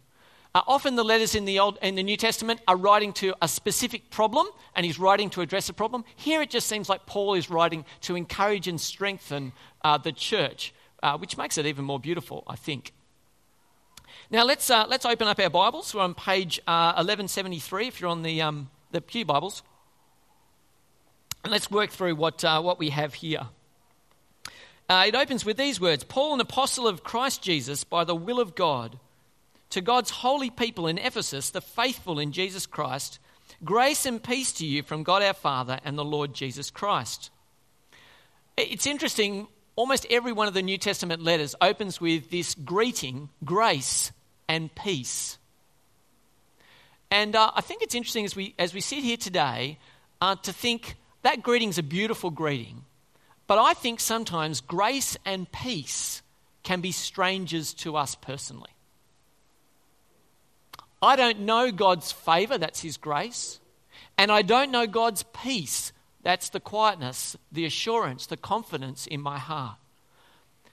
Uh, 0.55 0.61
often 0.65 0.95
the 0.95 1.03
letters 1.03 1.35
in 1.35 1.45
the, 1.45 1.59
Old, 1.59 1.77
in 1.81 1.95
the 1.95 2.03
New 2.03 2.17
Testament 2.17 2.61
are 2.67 2.75
writing 2.75 3.13
to 3.13 3.35
a 3.41 3.47
specific 3.47 4.09
problem, 4.09 4.47
and 4.75 4.85
he's 4.85 4.97
writing 4.97 5.29
to 5.31 5.41
address 5.41 5.69
a 5.69 5.73
problem. 5.73 6.03
Here 6.15 6.41
it 6.41 6.49
just 6.49 6.67
seems 6.67 6.89
like 6.89 7.05
Paul 7.05 7.35
is 7.35 7.49
writing 7.49 7.85
to 8.01 8.15
encourage 8.15 8.67
and 8.67 8.81
strengthen 8.81 9.51
uh, 9.83 9.97
the 9.97 10.11
church, 10.11 10.73
uh, 11.03 11.17
which 11.17 11.37
makes 11.37 11.57
it 11.57 11.65
even 11.65 11.85
more 11.85 11.99
beautiful, 11.99 12.43
I 12.47 12.55
think. 12.55 12.91
Now 14.31 14.45
let's, 14.45 14.69
uh, 14.69 14.85
let's 14.87 15.05
open 15.05 15.27
up 15.27 15.39
our 15.39 15.49
Bibles. 15.49 15.93
We're 15.93 16.01
on 16.01 16.15
page 16.15 16.59
1173 16.65 17.85
uh, 17.85 17.87
if 17.87 18.01
you're 18.01 18.09
on 18.09 18.23
the, 18.23 18.41
um, 18.41 18.69
the 18.91 19.01
Pew 19.01 19.25
Bibles. 19.25 19.61
Let's 21.49 21.71
work 21.71 21.91
through 21.91 22.15
what, 22.15 22.43
uh, 22.43 22.61
what 22.61 22.77
we 22.77 22.89
have 22.89 23.13
here. 23.13 23.47
Uh, 24.89 25.05
it 25.07 25.15
opens 25.15 25.45
with 25.45 25.57
these 25.57 25.79
words 25.79 26.03
Paul, 26.03 26.33
an 26.33 26.41
apostle 26.41 26.87
of 26.87 27.03
Christ 27.03 27.41
Jesus, 27.41 27.83
by 27.83 28.03
the 28.03 28.15
will 28.15 28.39
of 28.39 28.55
God, 28.55 28.99
to 29.69 29.81
God's 29.81 30.09
holy 30.09 30.49
people 30.49 30.87
in 30.87 30.97
Ephesus, 30.97 31.49
the 31.49 31.61
faithful 31.61 32.19
in 32.19 32.31
Jesus 32.31 32.65
Christ, 32.65 33.19
grace 33.63 34.05
and 34.05 34.21
peace 34.21 34.51
to 34.53 34.65
you 34.65 34.83
from 34.83 35.03
God 35.03 35.23
our 35.23 35.33
Father 35.33 35.79
and 35.85 35.97
the 35.97 36.05
Lord 36.05 36.33
Jesus 36.33 36.69
Christ. 36.69 37.31
It's 38.57 38.87
interesting, 38.87 39.47
almost 39.75 40.05
every 40.09 40.33
one 40.33 40.47
of 40.47 40.53
the 40.53 40.61
New 40.61 40.77
Testament 40.77 41.21
letters 41.21 41.55
opens 41.61 42.01
with 42.01 42.29
this 42.29 42.55
greeting, 42.55 43.29
grace 43.45 44.11
and 44.49 44.73
peace. 44.73 45.37
And 47.09 47.35
uh, 47.35 47.51
I 47.55 47.61
think 47.61 47.83
it's 47.83 47.95
interesting 47.95 48.25
as 48.25 48.35
we, 48.35 48.53
as 48.59 48.73
we 48.73 48.81
sit 48.81 48.99
here 48.99 49.17
today 49.17 49.79
uh, 50.19 50.35
to 50.35 50.51
think 50.51 50.95
that 51.27 51.43
greeting's 51.43 51.77
a 51.77 51.83
beautiful 51.83 52.31
greeting. 52.31 52.85
But 53.47 53.57
I 53.57 53.73
think 53.73 53.99
sometimes 53.99 54.61
grace 54.61 55.17
and 55.25 55.51
peace 55.51 56.21
can 56.63 56.79
be 56.79 56.93
strangers 56.93 57.73
to 57.83 57.97
us 57.97 58.15
personally. 58.15 58.69
I 61.01 61.17
don't 61.17 61.41
know 61.41 61.69
God's 61.69 62.13
favour, 62.13 62.57
that's 62.57 62.79
His 62.79 62.95
grace. 62.95 63.59
And 64.17 64.31
I 64.31 64.41
don't 64.41 64.71
know 64.71 64.87
God's 64.87 65.23
peace, 65.33 65.91
that's 66.23 66.47
the 66.47 66.61
quietness, 66.61 67.35
the 67.51 67.65
assurance, 67.65 68.27
the 68.27 68.37
confidence 68.37 69.05
in 69.05 69.19
my 69.19 69.37
heart. 69.37 69.75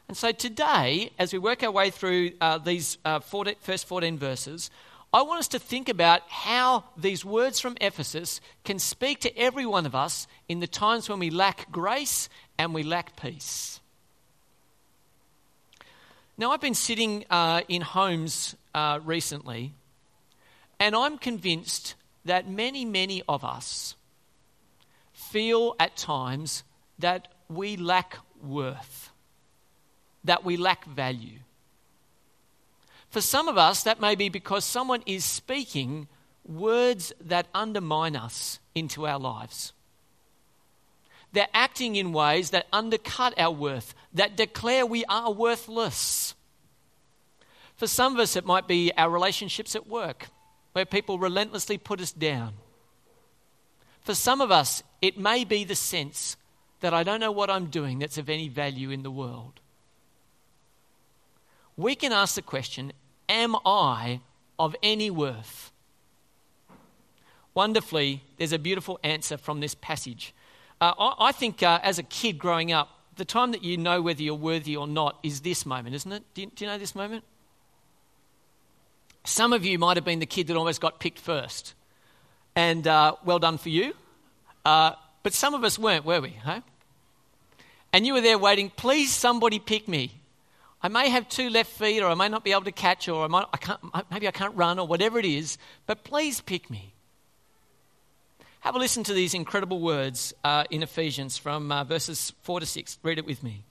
And 0.06 0.16
so 0.16 0.30
today, 0.30 1.10
as 1.18 1.32
we 1.32 1.40
work 1.40 1.64
our 1.64 1.72
way 1.72 1.90
through 1.90 2.30
uh, 2.40 2.58
these 2.58 2.96
uh, 3.04 3.18
14, 3.18 3.56
first 3.58 3.88
14 3.88 4.18
verses, 4.18 4.70
I 5.14 5.22
want 5.22 5.38
us 5.38 5.48
to 5.48 5.60
think 5.60 5.88
about 5.88 6.22
how 6.28 6.82
these 6.96 7.24
words 7.24 7.60
from 7.60 7.76
Ephesus 7.80 8.40
can 8.64 8.80
speak 8.80 9.20
to 9.20 9.38
every 9.38 9.64
one 9.64 9.86
of 9.86 9.94
us 9.94 10.26
in 10.48 10.58
the 10.58 10.66
times 10.66 11.08
when 11.08 11.20
we 11.20 11.30
lack 11.30 11.70
grace 11.70 12.28
and 12.58 12.74
we 12.74 12.82
lack 12.82 13.14
peace. 13.14 13.80
Now, 16.36 16.50
I've 16.50 16.60
been 16.60 16.74
sitting 16.74 17.24
uh, 17.30 17.60
in 17.68 17.80
homes 17.80 18.56
uh, 18.74 18.98
recently, 19.04 19.74
and 20.80 20.96
I'm 20.96 21.16
convinced 21.16 21.94
that 22.24 22.50
many, 22.50 22.84
many 22.84 23.22
of 23.28 23.44
us 23.44 23.94
feel 25.12 25.76
at 25.78 25.96
times 25.96 26.64
that 26.98 27.28
we 27.48 27.76
lack 27.76 28.18
worth, 28.42 29.12
that 30.24 30.44
we 30.44 30.56
lack 30.56 30.84
value. 30.86 31.38
For 33.14 33.20
some 33.20 33.46
of 33.46 33.56
us, 33.56 33.84
that 33.84 34.00
may 34.00 34.16
be 34.16 34.28
because 34.28 34.64
someone 34.64 35.04
is 35.06 35.24
speaking 35.24 36.08
words 36.44 37.12
that 37.20 37.46
undermine 37.54 38.16
us 38.16 38.58
into 38.74 39.06
our 39.06 39.20
lives. 39.20 39.72
They're 41.30 41.46
acting 41.54 41.94
in 41.94 42.12
ways 42.12 42.50
that 42.50 42.66
undercut 42.72 43.32
our 43.38 43.52
worth, 43.52 43.94
that 44.14 44.36
declare 44.36 44.84
we 44.84 45.04
are 45.04 45.30
worthless. 45.30 46.34
For 47.76 47.86
some 47.86 48.14
of 48.14 48.18
us, 48.18 48.34
it 48.34 48.44
might 48.44 48.66
be 48.66 48.90
our 48.96 49.10
relationships 49.10 49.76
at 49.76 49.86
work, 49.86 50.26
where 50.72 50.84
people 50.84 51.20
relentlessly 51.20 51.78
put 51.78 52.00
us 52.00 52.10
down. 52.10 52.54
For 54.00 54.16
some 54.16 54.40
of 54.40 54.50
us, 54.50 54.82
it 55.00 55.16
may 55.16 55.44
be 55.44 55.62
the 55.62 55.76
sense 55.76 56.36
that 56.80 56.92
I 56.92 57.04
don't 57.04 57.20
know 57.20 57.30
what 57.30 57.48
I'm 57.48 57.66
doing 57.66 58.00
that's 58.00 58.18
of 58.18 58.28
any 58.28 58.48
value 58.48 58.90
in 58.90 59.04
the 59.04 59.10
world. 59.12 59.60
We 61.76 61.94
can 61.94 62.12
ask 62.12 62.34
the 62.34 62.42
question 62.42 62.92
Am 63.28 63.56
I 63.64 64.20
of 64.58 64.76
any 64.82 65.10
worth? 65.10 65.72
Wonderfully, 67.54 68.22
there's 68.36 68.52
a 68.52 68.58
beautiful 68.58 68.98
answer 69.04 69.36
from 69.36 69.60
this 69.60 69.74
passage. 69.74 70.34
Uh, 70.80 70.92
I, 70.98 71.28
I, 71.28 71.32
think 71.32 71.62
uh, 71.62 71.78
as 71.82 71.98
a 71.98 72.02
kid 72.02 72.38
growing 72.38 72.72
up, 72.72 72.88
the 73.16 73.24
time 73.24 73.52
that 73.52 73.62
you 73.62 73.76
know 73.76 74.02
whether 74.02 74.22
you're 74.22 74.34
worthy 74.34 74.76
or 74.76 74.88
not 74.88 75.18
is 75.22 75.40
this 75.40 75.64
moment, 75.64 75.94
isn't 75.94 76.12
it? 76.12 76.22
Do 76.34 76.42
you, 76.42 76.50
do 76.54 76.64
you 76.64 76.70
know 76.70 76.78
this 76.78 76.94
moment? 76.94 77.24
Some 79.24 79.52
of 79.52 79.64
you 79.64 79.78
might 79.78 79.96
have 79.96 80.04
been 80.04 80.18
the 80.18 80.26
kid 80.26 80.48
that 80.48 80.56
almost 80.56 80.80
got 80.80 80.98
picked 81.00 81.18
first. 81.18 81.74
And 82.56 82.86
uh, 82.86 83.16
well 83.24 83.38
done 83.38 83.56
for 83.56 83.68
you. 83.68 83.94
Uh, 84.64 84.92
but 85.22 85.32
some 85.32 85.54
of 85.54 85.64
us 85.64 85.78
weren't, 85.78 86.04
were 86.04 86.20
we? 86.20 86.30
Huh? 86.30 86.60
And 87.92 88.06
you 88.06 88.12
were 88.12 88.20
there 88.20 88.38
waiting, 88.38 88.70
please 88.70 89.12
somebody 89.12 89.58
pick 89.58 89.86
me. 89.88 90.12
I 90.84 90.88
may 90.88 91.08
have 91.08 91.30
two 91.30 91.48
left 91.48 91.72
feet, 91.72 92.02
or 92.02 92.08
I 92.08 92.14
may 92.14 92.28
not 92.28 92.44
be 92.44 92.52
able 92.52 92.64
to 92.64 92.72
catch, 92.72 93.08
or 93.08 93.24
I 93.24 93.26
might, 93.26 93.46
I 93.54 93.56
can't, 93.56 93.80
maybe 94.10 94.28
I 94.28 94.32
can't 94.32 94.54
run, 94.54 94.78
or 94.78 94.86
whatever 94.86 95.18
it 95.18 95.24
is, 95.24 95.56
but 95.86 96.04
please 96.04 96.42
pick 96.42 96.68
me. 96.68 96.92
Have 98.60 98.76
a 98.76 98.78
listen 98.78 99.02
to 99.04 99.14
these 99.14 99.32
incredible 99.32 99.80
words 99.80 100.34
uh, 100.44 100.64
in 100.70 100.82
Ephesians 100.82 101.38
from 101.38 101.72
uh, 101.72 101.84
verses 101.84 102.34
4 102.42 102.60
to 102.60 102.66
6. 102.66 102.98
Read 103.02 103.16
it 103.16 103.24
with 103.24 103.42
me. 103.42 103.64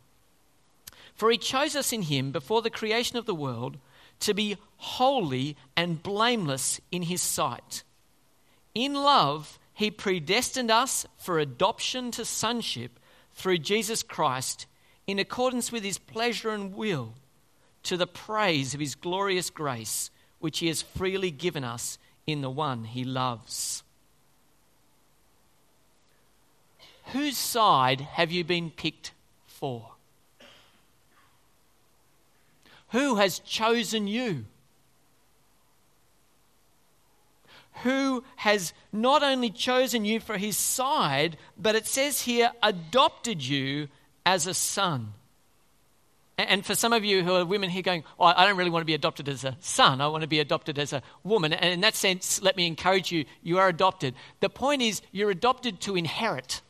For 1.14 1.30
he 1.30 1.38
chose 1.38 1.76
us 1.76 1.94
in 1.94 2.02
him 2.02 2.32
before 2.32 2.64
the 2.64 2.72
creation 2.72 3.18
of 3.18 3.28
the 3.28 3.36
world 3.36 3.78
to 4.22 4.34
be 4.34 4.58
holy 4.78 5.56
and 5.78 6.02
blameless 6.02 6.82
in 6.92 7.04
his 7.04 7.22
sight. 7.22 7.84
In 8.74 8.96
love, 8.96 9.60
he 9.76 9.92
predestined 9.92 10.72
us 10.72 11.06
for 11.20 11.38
adoption 11.38 12.10
to 12.10 12.26
sonship 12.26 13.00
through 13.36 13.60
Jesus 13.60 14.02
Christ 14.02 14.66
in 15.08 15.20
accordance 15.20 15.72
with 15.72 15.84
his 15.84 15.98
pleasure 15.98 16.50
and 16.50 16.76
will 16.76 17.14
to 17.84 17.98
the 17.98 18.08
praise 18.08 18.74
of 18.74 18.80
his 18.80 18.96
glorious 18.96 19.50
grace, 19.50 20.10
which 20.40 20.60
he 20.60 20.68
has 20.68 20.82
freely 20.82 21.32
given 21.32 21.64
us 21.64 21.98
in 22.26 22.42
the 22.42 22.50
one 22.50 22.86
he 22.86 23.04
loves. 23.04 23.84
Whose 27.08 27.38
side 27.38 28.02
have 28.02 28.32
you 28.32 28.44
been 28.44 28.72
picked 28.72 29.12
for? 29.46 29.92
Who 32.90 33.16
has 33.16 33.40
chosen 33.40 34.08
you? 34.08 34.46
Who 37.82 38.24
has 38.38 38.72
not 38.92 39.24
only 39.24 39.50
chosen 39.50 40.06
you 40.06 40.20
for 40.20 40.38
his 40.38 40.56
side, 40.56 41.38
but 41.58 41.76
it 41.76 41.88
says 41.88 42.22
here, 42.22 42.52
adopted 42.62 43.44
you 43.44 43.90
as 44.26 44.48
a 44.48 44.54
son. 44.54 45.14
And 46.38 46.66
for 46.66 46.74
some 46.74 46.94
of 46.94 47.06
you 47.06 47.24
who 47.24 47.36
are 47.36 47.46
women 47.46 47.70
here 47.70 47.84
going, 47.84 48.04
oh, 48.20 48.26
I 48.26 48.46
don't 48.46 48.58
really 48.58 48.72
want 48.72 48.82
to 48.82 48.88
be 48.88 48.96
adopted 48.96 49.30
as 49.30 49.44
a 49.44 49.56
son, 49.60 50.02
I 50.02 50.08
want 50.08 50.24
to 50.24 50.28
be 50.28 50.40
adopted 50.40 50.80
as 50.80 50.92
a 50.92 51.04
woman. 51.24 51.54
And 51.54 51.74
in 51.74 51.82
that 51.82 51.96
sense, 51.96 52.42
let 52.42 52.58
me 52.58 52.66
encourage 52.66 53.12
you, 53.12 53.26
you 53.44 53.60
are 53.60 53.68
adopted. 53.68 54.16
The 54.40 54.50
point 54.50 54.82
is, 54.82 55.02
you're 55.12 55.30
adopted 55.30 55.80
to 55.82 55.96
inherit 55.96 56.62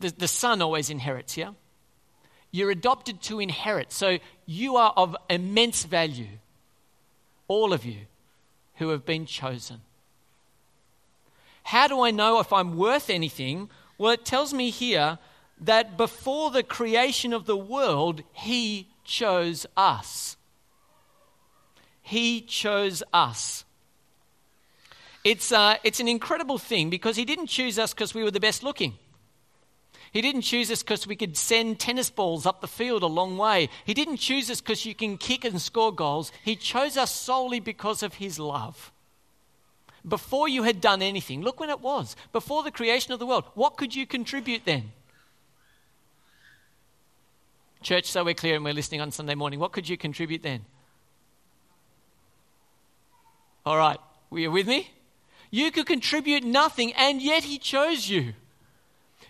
the, 0.00 0.10
the 0.10 0.28
son 0.28 0.62
always 0.62 0.90
inherits, 0.90 1.36
yeah? 1.36 1.52
You're 2.50 2.70
adopted 2.70 3.22
to 3.22 3.40
inherit. 3.40 3.92
So 3.92 4.18
you 4.46 4.76
are 4.76 4.92
of 4.96 5.16
immense 5.28 5.84
value, 5.84 6.38
all 7.48 7.72
of 7.72 7.84
you 7.84 8.00
who 8.76 8.90
have 8.90 9.04
been 9.04 9.26
chosen. 9.26 9.80
How 11.64 11.88
do 11.88 12.00
I 12.00 12.10
know 12.10 12.40
if 12.40 12.52
I'm 12.52 12.76
worth 12.76 13.10
anything? 13.10 13.68
Well, 13.98 14.12
it 14.12 14.24
tells 14.24 14.54
me 14.54 14.70
here 14.70 15.18
that 15.60 15.96
before 15.96 16.50
the 16.50 16.62
creation 16.62 17.32
of 17.32 17.46
the 17.46 17.56
world, 17.56 18.22
He 18.32 18.88
chose 19.04 19.66
us. 19.76 20.36
He 22.02 22.40
chose 22.40 23.02
us. 23.12 23.64
It's, 25.24 25.50
uh, 25.50 25.76
it's 25.82 25.98
an 25.98 26.08
incredible 26.08 26.58
thing 26.58 26.90
because 26.90 27.16
He 27.16 27.24
didn't 27.24 27.48
choose 27.48 27.78
us 27.78 27.92
because 27.92 28.14
we 28.14 28.22
were 28.22 28.30
the 28.30 28.40
best 28.40 28.62
looking. 28.62 28.94
He 30.12 30.22
didn't 30.22 30.42
choose 30.42 30.70
us 30.70 30.82
because 30.82 31.06
we 31.06 31.16
could 31.16 31.36
send 31.36 31.78
tennis 31.78 32.10
balls 32.10 32.46
up 32.46 32.60
the 32.60 32.68
field 32.68 33.02
a 33.02 33.06
long 33.06 33.36
way. 33.36 33.68
He 33.84 33.92
didn't 33.92 34.18
choose 34.18 34.50
us 34.50 34.60
because 34.60 34.86
you 34.86 34.94
can 34.94 35.18
kick 35.18 35.44
and 35.44 35.60
score 35.60 35.92
goals. 35.92 36.32
He 36.44 36.56
chose 36.56 36.96
us 36.96 37.14
solely 37.14 37.60
because 37.60 38.02
of 38.02 38.14
His 38.14 38.38
love. 38.38 38.92
Before 40.06 40.48
you 40.48 40.62
had 40.62 40.80
done 40.80 41.02
anything, 41.02 41.42
look 41.42 41.58
when 41.58 41.70
it 41.70 41.80
was, 41.80 42.14
before 42.32 42.62
the 42.62 42.70
creation 42.70 43.12
of 43.12 43.18
the 43.18 43.26
world, 43.26 43.44
what 43.54 43.76
could 43.76 43.94
you 43.94 44.06
contribute 44.06 44.62
then? 44.64 44.92
Church, 47.86 48.06
so 48.06 48.24
we're 48.24 48.34
clear 48.34 48.56
and 48.56 48.64
we're 48.64 48.74
listening 48.74 49.00
on 49.00 49.12
Sunday 49.12 49.36
morning, 49.36 49.60
what 49.60 49.70
could 49.70 49.88
you 49.88 49.96
contribute 49.96 50.42
then? 50.42 50.64
All 53.64 53.76
right, 53.76 54.00
were 54.28 54.40
you 54.40 54.50
with 54.50 54.66
me? 54.66 54.90
You 55.52 55.70
could 55.70 55.86
contribute 55.86 56.42
nothing, 56.42 56.92
and 56.94 57.22
yet 57.22 57.44
He 57.44 57.58
chose 57.58 58.08
you. 58.08 58.32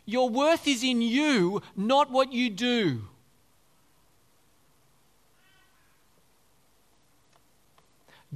Your 0.06 0.30
worth 0.30 0.66
is 0.66 0.82
in 0.82 1.02
you, 1.02 1.60
not 1.76 2.10
what 2.10 2.32
you 2.32 2.48
do. 2.48 3.02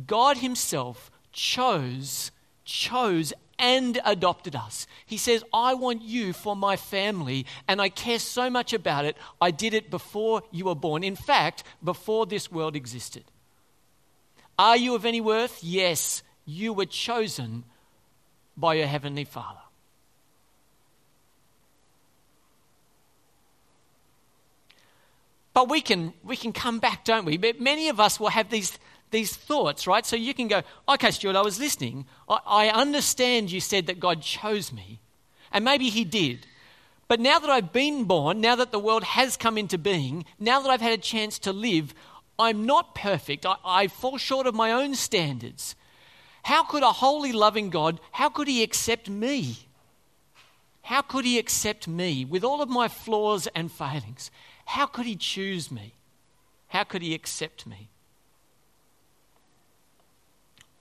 God 0.07 0.37
Himself 0.37 1.11
chose, 1.33 2.31
chose 2.67 3.33
and 3.61 4.01
adopted 4.05 4.57
us. 4.57 4.87
He 5.07 5.19
says, 5.19 5.45
I 5.53 5.75
want 5.75 6.03
you 6.03 6.33
for 6.33 6.57
my 6.57 6.77
family, 6.77 7.47
and 7.69 7.81
I 7.81 7.91
care 7.91 8.19
so 8.19 8.51
much 8.51 8.73
about 8.73 9.05
it. 9.05 9.17
I 9.41 9.53
did 9.53 9.75
it 9.75 9.91
before 9.91 10.43
you 10.51 10.65
were 10.65 10.75
born. 10.75 11.05
In 11.05 11.15
fact, 11.15 11.63
before 11.85 12.27
this 12.27 12.51
world 12.51 12.75
existed. 12.75 13.25
Are 14.59 14.77
you 14.77 14.95
of 14.95 15.05
any 15.05 15.21
worth? 15.21 15.63
Yes, 15.63 16.23
you 16.45 16.73
were 16.73 16.87
chosen 16.87 17.65
by 18.57 18.75
your 18.75 18.87
Heavenly 18.87 19.25
Father. 19.25 19.61
But 25.53 25.69
we 25.69 25.81
can, 25.81 26.15
we 26.23 26.37
can 26.37 26.53
come 26.53 26.79
back, 26.79 27.05
don't 27.05 27.25
we? 27.25 27.37
But 27.37 27.61
many 27.61 27.89
of 27.89 28.01
us 28.01 28.19
will 28.19 28.29
have 28.29 28.51
these 28.51 28.79
these 29.11 29.37
thoughts, 29.37 29.87
right? 29.87 30.05
So 30.07 30.17
you 30.17 30.35
can 30.35 30.49
go, 30.49 30.63
okay, 30.89 31.11
Stuart, 31.11 31.37
I 31.37 31.43
was 31.43 31.59
listening. 31.59 32.07
I, 32.29 32.39
I 32.47 32.69
understand 32.69 33.51
you 33.51 33.61
said 33.61 33.87
that 33.87 34.01
God 34.01 34.23
chose 34.23 34.73
me, 34.73 35.01
and 35.53 35.65
maybe 35.65 35.89
He 35.89 36.05
did. 36.05 36.47
But 37.09 37.21
now 37.21 37.39
that 37.41 37.51
I've 37.51 37.73
been 37.73 38.05
born, 38.05 38.41
now 38.41 38.55
that 38.55 38.71
the 38.71 38.79
world 38.79 39.03
has 39.03 39.37
come 39.37 39.59
into 39.59 39.79
being, 39.79 40.25
now 40.39 40.61
that 40.61 40.71
I've 40.71 40.81
had 40.81 40.93
a 40.93 41.03
chance 41.03 41.39
to 41.41 41.53
live, 41.53 41.93
I'm 42.39 42.65
not 42.65 42.95
perfect. 42.95 43.45
I, 43.45 43.57
I 43.65 43.89
fall 43.89 44.17
short 44.17 44.47
of 44.47 44.55
my 44.55 44.73
own 44.73 44.95
standards. 44.95 45.75
How 46.45 46.65
could 46.65 46.83
a 46.83 46.93
holy, 46.93 47.33
loving 47.33 47.69
God, 47.69 48.01
how 48.13 48.29
could 48.29 48.49
He 48.49 48.63
accept 48.63 49.11
me? 49.11 49.59
How 50.83 51.03
could 51.03 51.25
He 51.25 51.39
accept 51.39 51.87
me 51.87 52.25
with 52.25 52.45
all 52.45 52.63
of 52.63 52.69
my 52.69 52.89
flaws 52.89 53.47
and 53.55 53.71
failings? 53.71 54.31
How 54.65 54.87
could 54.87 55.05
He 55.05 55.17
choose 55.17 55.71
me? 55.71 55.95
How 56.69 56.85
could 56.85 57.03
He 57.03 57.15
accept 57.15 57.67
me? 57.67 57.90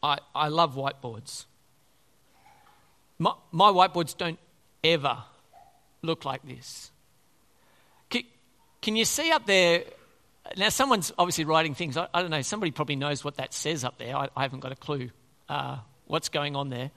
I, 0.02 0.20
I 0.34 0.48
love 0.48 0.76
whiteboards. 0.76 1.46
My, 3.18 3.34
my 3.52 3.70
whiteboards 3.70 4.16
don't 4.18 4.40
ever 4.84 5.18
look 6.02 6.26
like 6.26 6.46
this. 6.48 6.92
Can, 8.10 8.24
can 8.82 8.96
you 8.96 9.06
see 9.06 9.32
up 9.32 9.46
there? 9.46 9.84
Now, 10.58 10.70
someone's 10.70 11.12
obviously 11.18 11.44
writing 11.44 11.76
things. 11.76 11.98
I, 11.98 12.08
I 12.14 12.22
don't 12.22 12.32
know. 12.32 12.42
Somebody 12.42 12.72
probably 12.72 12.96
knows 12.96 13.24
what 13.24 13.36
that 13.38 13.54
says 13.54 13.84
up 13.84 13.98
there. 13.98 14.16
I, 14.16 14.30
I 14.36 14.44
haven't 14.44 14.62
got 14.62 14.72
a 14.72 14.76
clue 14.76 15.10
uh, 15.50 15.80
what's 16.06 16.30
going 16.30 16.56
on 16.56 16.70
there. 16.70 16.92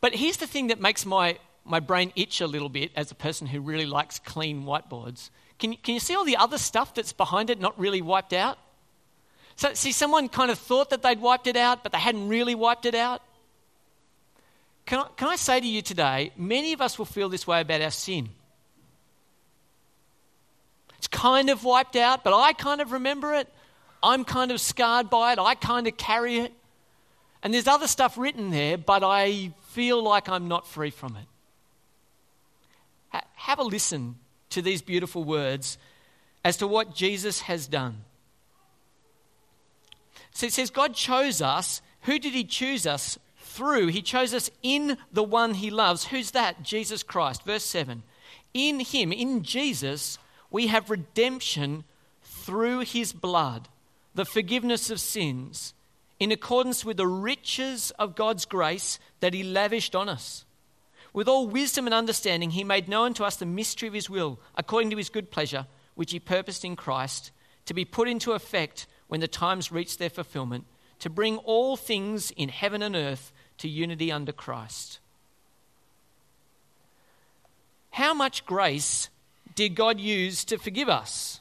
But 0.00 0.14
here's 0.14 0.38
the 0.38 0.46
thing 0.46 0.68
that 0.68 0.80
makes 0.80 1.04
my, 1.04 1.38
my 1.64 1.80
brain 1.80 2.12
itch 2.16 2.40
a 2.40 2.46
little 2.46 2.68
bit 2.68 2.92
as 2.96 3.10
a 3.10 3.14
person 3.14 3.46
who 3.46 3.60
really 3.60 3.86
likes 3.86 4.18
clean 4.18 4.64
whiteboards. 4.64 5.30
Can, 5.58 5.74
can 5.76 5.94
you 5.94 6.00
see 6.00 6.14
all 6.14 6.24
the 6.24 6.36
other 6.36 6.56
stuff 6.56 6.94
that's 6.94 7.12
behind 7.12 7.50
it 7.50 7.60
not 7.60 7.78
really 7.78 8.00
wiped 8.00 8.32
out? 8.32 8.58
So, 9.58 9.74
see, 9.74 9.90
someone 9.90 10.28
kind 10.28 10.52
of 10.52 10.58
thought 10.58 10.90
that 10.90 11.02
they'd 11.02 11.20
wiped 11.20 11.48
it 11.48 11.56
out, 11.56 11.82
but 11.82 11.90
they 11.90 11.98
hadn't 11.98 12.28
really 12.28 12.54
wiped 12.54 12.86
it 12.86 12.94
out. 12.94 13.22
Can 14.86 15.00
I, 15.00 15.06
can 15.16 15.26
I 15.26 15.34
say 15.34 15.58
to 15.58 15.66
you 15.66 15.82
today, 15.82 16.30
many 16.36 16.72
of 16.72 16.80
us 16.80 16.96
will 16.96 17.06
feel 17.06 17.28
this 17.28 17.44
way 17.44 17.60
about 17.60 17.82
our 17.82 17.90
sin. 17.90 18.28
It's 20.98 21.08
kind 21.08 21.50
of 21.50 21.64
wiped 21.64 21.96
out, 21.96 22.22
but 22.22 22.38
I 22.38 22.52
kind 22.52 22.80
of 22.80 22.92
remember 22.92 23.34
it. 23.34 23.52
I'm 24.00 24.24
kind 24.24 24.52
of 24.52 24.60
scarred 24.60 25.10
by 25.10 25.32
it. 25.32 25.40
I 25.40 25.56
kind 25.56 25.88
of 25.88 25.96
carry 25.96 26.38
it. 26.38 26.52
And 27.42 27.52
there's 27.52 27.66
other 27.66 27.88
stuff 27.88 28.16
written 28.16 28.50
there, 28.50 28.78
but 28.78 29.02
I 29.02 29.50
feel 29.70 30.00
like 30.00 30.28
I'm 30.28 30.46
not 30.46 30.68
free 30.68 30.90
from 30.90 31.16
it. 31.16 31.26
Ha- 33.08 33.26
have 33.34 33.58
a 33.58 33.64
listen 33.64 34.20
to 34.50 34.62
these 34.62 34.82
beautiful 34.82 35.24
words 35.24 35.78
as 36.44 36.58
to 36.58 36.68
what 36.68 36.94
Jesus 36.94 37.40
has 37.40 37.66
done. 37.66 38.04
So 40.38 40.46
it 40.46 40.52
says 40.52 40.70
God 40.70 40.94
chose 40.94 41.42
us. 41.42 41.82
Who 42.02 42.20
did 42.20 42.32
He 42.32 42.44
choose 42.44 42.86
us 42.86 43.18
through? 43.38 43.88
He 43.88 44.00
chose 44.00 44.32
us 44.32 44.52
in 44.62 44.96
the 45.12 45.24
one 45.24 45.54
He 45.54 45.68
loves. 45.68 46.06
Who's 46.06 46.30
that? 46.30 46.62
Jesus 46.62 47.02
Christ. 47.02 47.42
Verse 47.42 47.64
7. 47.64 48.04
In 48.54 48.78
Him, 48.78 49.12
in 49.12 49.42
Jesus, 49.42 50.16
we 50.48 50.68
have 50.68 50.90
redemption 50.90 51.82
through 52.22 52.80
His 52.82 53.12
blood, 53.12 53.68
the 54.14 54.24
forgiveness 54.24 54.90
of 54.90 55.00
sins, 55.00 55.74
in 56.20 56.30
accordance 56.30 56.84
with 56.84 56.98
the 56.98 57.08
riches 57.08 57.90
of 57.98 58.14
God's 58.14 58.44
grace 58.44 59.00
that 59.18 59.34
He 59.34 59.42
lavished 59.42 59.96
on 59.96 60.08
us. 60.08 60.44
With 61.12 61.26
all 61.26 61.48
wisdom 61.48 61.88
and 61.88 61.94
understanding, 61.94 62.50
He 62.50 62.62
made 62.62 62.88
known 62.88 63.12
to 63.14 63.24
us 63.24 63.34
the 63.34 63.44
mystery 63.44 63.88
of 63.88 63.94
His 63.94 64.08
will, 64.08 64.38
according 64.54 64.90
to 64.90 64.98
His 64.98 65.10
good 65.10 65.32
pleasure, 65.32 65.66
which 65.96 66.12
He 66.12 66.20
purposed 66.20 66.64
in 66.64 66.76
Christ, 66.76 67.32
to 67.66 67.74
be 67.74 67.84
put 67.84 68.06
into 68.06 68.34
effect 68.34 68.86
when 69.08 69.20
the 69.20 69.28
times 69.28 69.72
reach 69.72 69.98
their 69.98 70.10
fulfillment, 70.10 70.64
to 71.00 71.10
bring 71.10 71.38
all 71.38 71.76
things 71.76 72.30
in 72.32 72.48
heaven 72.48 72.82
and 72.82 72.94
earth 72.94 73.32
to 73.58 73.68
unity 73.68 74.12
under 74.12 74.32
Christ. 74.32 75.00
How 77.90 78.14
much 78.14 78.46
grace 78.46 79.08
did 79.54 79.74
God 79.74 79.98
use 79.98 80.44
to 80.44 80.58
forgive 80.58 80.88
us? 80.88 81.40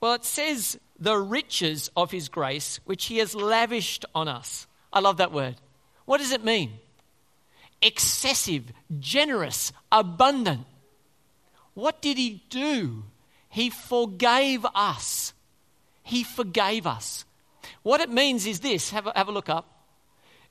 Well, 0.00 0.14
it 0.14 0.24
says 0.24 0.78
the 0.98 1.18
riches 1.18 1.90
of 1.96 2.10
his 2.10 2.28
grace, 2.28 2.78
which 2.84 3.06
he 3.06 3.18
has 3.18 3.34
lavished 3.34 4.04
on 4.14 4.28
us. 4.28 4.66
I 4.92 5.00
love 5.00 5.16
that 5.16 5.32
word. 5.32 5.56
What 6.04 6.18
does 6.18 6.32
it 6.32 6.44
mean? 6.44 6.74
Excessive, 7.82 8.64
generous, 8.98 9.72
abundant. 9.90 10.66
What 11.74 12.00
did 12.02 12.18
he 12.18 12.42
do? 12.50 13.04
He 13.48 13.70
forgave 13.70 14.66
us 14.74 15.32
he 16.08 16.24
forgave 16.24 16.86
us. 16.86 17.24
What 17.82 18.00
it 18.00 18.08
means 18.10 18.46
is 18.46 18.60
this 18.60 18.90
have 18.90 19.06
a, 19.06 19.12
have 19.14 19.28
a 19.28 19.32
look 19.32 19.48
up. 19.48 19.66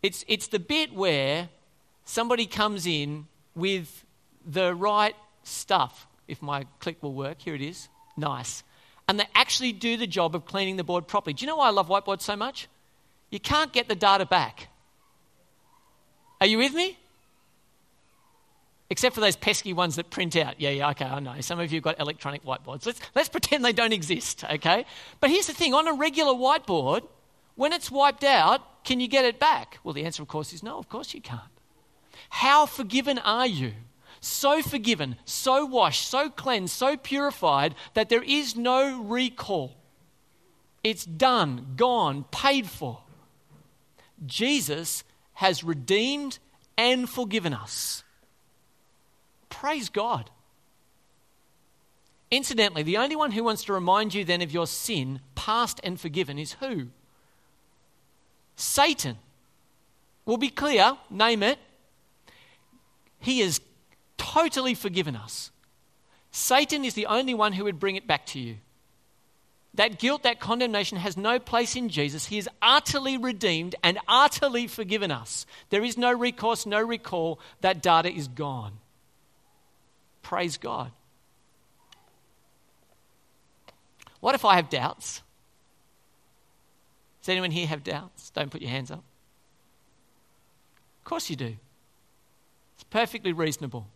It's, 0.03 0.23
it's 0.27 0.47
the 0.47 0.59
bit 0.59 0.93
where 0.93 1.49
somebody 2.05 2.45
comes 2.45 2.85
in 2.85 3.25
with 3.55 4.05
the 4.45 4.75
right 4.75 5.15
stuff, 5.43 6.07
if 6.27 6.41
my 6.41 6.65
click 6.79 7.01
will 7.01 7.13
work. 7.13 7.41
Here 7.41 7.55
it 7.55 7.61
is. 7.61 7.89
Nice. 8.15 8.63
And 9.07 9.19
they 9.19 9.25
actually 9.33 9.71
do 9.73 9.97
the 9.97 10.05
job 10.05 10.35
of 10.35 10.45
cleaning 10.45 10.77
the 10.77 10.83
board 10.83 11.07
properly. 11.07 11.33
Do 11.33 11.43
you 11.43 11.47
know 11.47 11.57
why 11.57 11.67
I 11.67 11.71
love 11.71 11.87
whiteboards 11.87 12.21
so 12.21 12.35
much? 12.35 12.67
You 13.31 13.39
can't 13.39 13.73
get 13.73 13.87
the 13.87 13.95
data 13.95 14.25
back. 14.27 14.67
Are 16.39 16.47
you 16.47 16.59
with 16.59 16.73
me? 16.73 16.97
Except 18.89 19.13
for 19.13 19.21
those 19.21 19.35
pesky 19.35 19.73
ones 19.73 19.97
that 19.97 20.09
print 20.09 20.35
out. 20.37 20.59
Yeah, 20.61 20.69
yeah, 20.69 20.89
okay, 20.91 21.05
I 21.05 21.19
know. 21.19 21.39
Some 21.41 21.59
of 21.59 21.71
you 21.71 21.77
have 21.77 21.83
got 21.83 21.99
electronic 21.99 22.45
whiteboards. 22.45 22.85
Let's, 22.85 23.01
let's 23.15 23.29
pretend 23.29 23.65
they 23.65 23.73
don't 23.73 23.91
exist, 23.91 24.45
okay? 24.45 24.85
But 25.19 25.29
here's 25.29 25.47
the 25.47 25.53
thing 25.53 25.73
on 25.73 25.87
a 25.87 25.93
regular 25.93 26.33
whiteboard, 26.33 27.01
when 27.55 27.73
it's 27.73 27.91
wiped 27.91 28.23
out, 28.23 28.85
can 28.85 28.99
you 29.01 29.07
get 29.07 29.25
it 29.25 29.39
back? 29.39 29.79
Well, 29.83 29.93
the 29.93 30.05
answer, 30.05 30.21
of 30.21 30.29
course, 30.29 30.53
is 30.53 30.63
no, 30.63 30.77
of 30.77 30.87
course 30.87 31.13
you 31.13 31.21
can't. 31.21 31.41
How 32.29 32.65
forgiven 32.65 33.19
are 33.19 33.47
you? 33.47 33.73
So 34.21 34.61
forgiven, 34.61 35.17
so 35.25 35.65
washed, 35.65 36.07
so 36.07 36.29
cleansed, 36.29 36.73
so 36.73 36.97
purified 36.97 37.75
that 37.93 38.09
there 38.09 38.23
is 38.23 38.55
no 38.55 39.01
recall. 39.03 39.75
It's 40.83 41.05
done, 41.05 41.73
gone, 41.75 42.25
paid 42.31 42.67
for. 42.67 43.01
Jesus 44.25 45.03
has 45.33 45.63
redeemed 45.63 46.39
and 46.77 47.09
forgiven 47.09 47.53
us. 47.53 48.03
Praise 49.49 49.89
God. 49.89 50.29
Incidentally, 52.29 52.83
the 52.83 52.97
only 52.97 53.15
one 53.15 53.31
who 53.31 53.43
wants 53.43 53.63
to 53.65 53.73
remind 53.73 54.13
you 54.13 54.25
then 54.25 54.41
of 54.41 54.51
your 54.51 54.67
sin, 54.67 55.21
past 55.35 55.79
and 55.83 55.99
forgiven, 55.99 56.37
is 56.37 56.53
who? 56.53 56.87
Satan. 58.55 59.17
We'll 60.25 60.37
be 60.37 60.49
clear, 60.49 60.97
name 61.09 61.41
it. 61.41 61.57
He 63.19 63.39
has 63.39 63.61
totally 64.17 64.73
forgiven 64.73 65.15
us. 65.15 65.51
Satan 66.31 66.83
is 66.83 66.95
the 66.95 67.05
only 67.05 67.33
one 67.33 67.53
who 67.53 67.63
would 67.63 67.79
bring 67.79 67.95
it 67.95 68.07
back 68.07 68.25
to 68.27 68.39
you. 68.39 68.57
That 69.73 69.99
guilt, 69.99 70.23
that 70.23 70.39
condemnation 70.39 70.97
has 70.97 71.17
no 71.17 71.39
place 71.39 71.75
in 71.75 71.89
Jesus. 71.89 72.25
He 72.25 72.39
is 72.39 72.49
utterly 72.61 73.17
redeemed 73.17 73.75
and 73.83 73.99
utterly 74.07 74.67
forgiven 74.67 75.11
us. 75.11 75.45
There 75.69 75.83
is 75.83 75.97
no 75.97 76.11
recourse, 76.11 76.65
no 76.65 76.81
recall. 76.81 77.39
That 77.61 77.81
data 77.81 78.11
is 78.11 78.27
gone. 78.27 78.73
Praise 80.27 80.57
God. 80.57 80.91
What 84.19 84.35
if 84.35 84.43
I 84.43 84.57
have 84.57 84.69
doubts? 84.69 85.21
Does 87.21 87.29
anyone 87.29 87.49
here 87.49 87.65
have 87.65 87.81
doubts? 87.81 88.29
Don't 88.31 88.51
put 88.51 88.61
your 88.61 88.69
hands 88.69 88.91
up. 88.91 89.05
Of 90.99 91.05
course 91.05 91.29
you 91.29 91.37
do. 91.37 91.55
It's 92.75 92.83
perfectly 92.89 93.31
reasonable. 93.31 93.87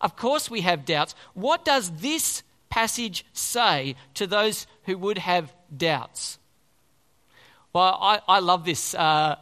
Of 0.00 0.16
course 0.16 0.50
we 0.50 0.62
have 0.62 0.84
doubts. 0.84 1.14
What 1.34 1.64
does 1.64 1.92
this 2.00 2.42
passage 2.68 3.24
say 3.32 3.94
to 4.14 4.26
those 4.26 4.66
who 4.86 4.98
would 4.98 5.18
have 5.18 5.54
doubts? 5.76 6.40
Well, 7.72 7.96
I, 8.00 8.20
I 8.26 8.40
love 8.40 8.64
this. 8.64 8.96
Uh, 8.96 9.36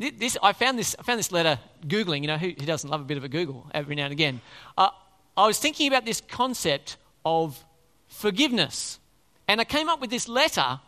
this, 0.00 0.38
I, 0.42 0.52
found 0.52 0.78
this, 0.78 0.96
I 0.98 1.02
found 1.02 1.18
this 1.18 1.30
letter 1.30 1.58
Googling. 1.86 2.22
You 2.22 2.28
know, 2.28 2.38
who, 2.38 2.48
who 2.48 2.66
doesn't 2.66 2.88
love 2.88 3.02
a 3.02 3.04
bit 3.04 3.18
of 3.18 3.24
a 3.24 3.28
Google 3.28 3.66
every 3.74 3.94
now 3.94 4.04
and 4.04 4.12
again? 4.12 4.40
Uh, 4.76 4.88
I 5.36 5.46
was 5.46 5.58
thinking 5.58 5.88
about 5.88 6.04
this 6.04 6.20
concept 6.20 6.96
of 7.24 7.62
forgiveness. 8.08 8.98
And 9.46 9.60
I 9.60 9.64
came 9.64 9.88
up 9.88 10.00
with 10.00 10.10
this 10.10 10.28
letter 10.28 10.80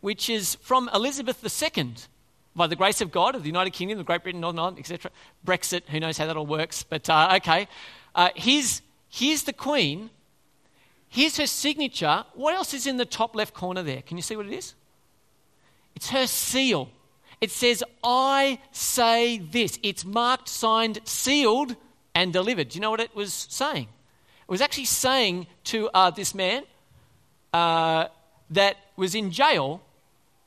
which 0.00 0.30
is 0.30 0.54
from 0.56 0.88
Elizabeth 0.94 1.44
II, 1.44 1.94
by 2.54 2.66
the 2.66 2.76
grace 2.76 3.00
of 3.00 3.10
God, 3.10 3.34
of 3.34 3.42
the 3.42 3.48
United 3.48 3.70
Kingdom, 3.70 3.98
the 3.98 4.04
Great 4.04 4.22
Britain, 4.22 4.40
Northern 4.40 4.60
Ireland, 4.60 4.78
etc. 4.78 5.10
Brexit, 5.44 5.82
who 5.88 6.00
knows 6.00 6.18
how 6.18 6.26
that 6.26 6.36
all 6.36 6.46
works, 6.46 6.82
but 6.82 7.08
uh, 7.08 7.34
okay. 7.36 7.68
Uh, 8.14 8.30
here's, 8.34 8.82
here's 9.08 9.44
the 9.44 9.52
Queen. 9.52 10.10
Here's 11.08 11.36
her 11.36 11.46
signature. 11.46 12.24
What 12.34 12.54
else 12.54 12.74
is 12.74 12.86
in 12.86 12.96
the 12.96 13.04
top 13.04 13.34
left 13.34 13.54
corner 13.54 13.82
there? 13.82 14.02
Can 14.02 14.16
you 14.16 14.22
see 14.22 14.36
what 14.36 14.46
it 14.46 14.52
is? 14.52 14.74
It's 15.94 16.10
her 16.10 16.26
seal. 16.26 16.90
It 17.40 17.50
says, 17.50 17.84
I 18.02 18.58
say 18.72 19.38
this. 19.38 19.78
It's 19.82 20.04
marked, 20.04 20.48
signed, 20.48 21.00
sealed, 21.04 21.76
and 22.14 22.32
delivered. 22.32 22.70
Do 22.70 22.76
you 22.76 22.80
know 22.80 22.90
what 22.90 23.00
it 23.00 23.14
was 23.14 23.46
saying? 23.48 23.84
It 23.84 24.50
was 24.50 24.60
actually 24.60 24.86
saying 24.86 25.46
to 25.64 25.88
uh, 25.94 26.10
this 26.10 26.34
man 26.34 26.64
uh, 27.52 28.06
that 28.50 28.76
was 28.96 29.14
in 29.14 29.30
jail 29.30 29.82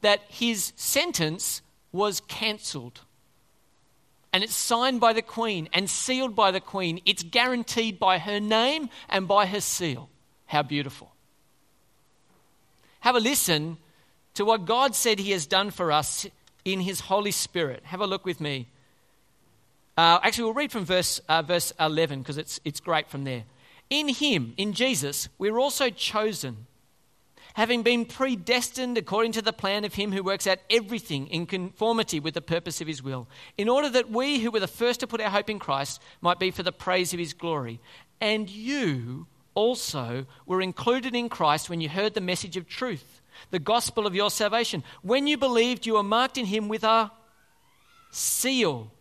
that 0.01 0.21
his 0.27 0.73
sentence 0.75 1.61
was 1.91 2.19
cancelled. 2.21 3.01
And 4.33 4.43
it's 4.43 4.55
signed 4.55 4.99
by 4.99 5.13
the 5.13 5.21
Queen 5.21 5.69
and 5.73 5.89
sealed 5.89 6.35
by 6.35 6.51
the 6.51 6.61
Queen. 6.61 7.01
It's 7.05 7.23
guaranteed 7.23 7.99
by 7.99 8.17
her 8.17 8.39
name 8.39 8.89
and 9.09 9.27
by 9.27 9.45
her 9.45 9.61
seal. 9.61 10.09
How 10.47 10.63
beautiful. 10.63 11.11
Have 13.01 13.15
a 13.15 13.19
listen 13.19 13.77
to 14.35 14.45
what 14.45 14.65
God 14.65 14.95
said 14.95 15.19
He 15.19 15.31
has 15.31 15.45
done 15.45 15.69
for 15.71 15.91
us 15.91 16.27
in 16.65 16.81
His 16.81 17.01
Holy 17.01 17.31
Spirit. 17.31 17.81
Have 17.85 18.01
a 18.01 18.07
look 18.07 18.25
with 18.25 18.41
me. 18.41 18.67
Uh, 19.97 20.19
actually, 20.23 20.45
we'll 20.45 20.53
read 20.53 20.71
from 20.71 20.85
verse, 20.85 21.19
uh, 21.29 21.41
verse 21.41 21.73
11 21.79 22.19
because 22.19 22.37
it's, 22.37 22.59
it's 22.63 22.79
great 22.79 23.07
from 23.07 23.23
there. 23.23 23.43
In 23.89 24.09
Him, 24.09 24.53
in 24.57 24.73
Jesus, 24.73 25.27
we're 25.37 25.59
also 25.59 25.89
chosen 25.89 26.65
having 27.55 27.83
been 27.83 28.05
predestined 28.05 28.97
according 28.97 29.33
to 29.33 29.41
the 29.41 29.53
plan 29.53 29.83
of 29.83 29.95
Him 29.95 30.11
who 30.11 30.23
works 30.23 30.47
out 30.47 30.59
everything 30.69 31.27
in 31.27 31.45
conformity 31.45 32.19
with 32.19 32.33
the 32.33 32.41
purpose 32.41 32.81
of 32.81 32.87
His 32.87 33.03
will, 33.03 33.27
in 33.57 33.67
order 33.67 33.89
that 33.89 34.09
we 34.09 34.39
who 34.39 34.51
were 34.51 34.59
the 34.59 34.67
first 34.67 34.99
to 35.01 35.07
put 35.07 35.21
our 35.21 35.29
hope 35.29 35.49
in 35.49 35.59
Christ 35.59 36.01
might 36.21 36.39
be 36.39 36.51
for 36.51 36.63
the 36.63 36.71
praise 36.71 37.13
of 37.13 37.19
His 37.19 37.33
glory. 37.33 37.79
And 38.19 38.49
you 38.49 39.27
also 39.55 40.25
were 40.45 40.61
included 40.61 41.15
in 41.15 41.29
Christ 41.29 41.69
when 41.69 41.81
you 41.81 41.89
heard 41.89 42.13
the 42.13 42.21
message 42.21 42.55
of 42.55 42.67
truth, 42.67 43.20
the 43.49 43.59
gospel 43.59 44.05
of 44.05 44.15
your 44.15 44.29
salvation. 44.29 44.83
When 45.01 45.27
you 45.27 45.37
believed, 45.37 45.85
you 45.85 45.93
were 45.93 46.03
marked 46.03 46.37
in 46.37 46.45
Him 46.45 46.67
with 46.67 46.83
a 46.83 47.11
seal 48.11 48.91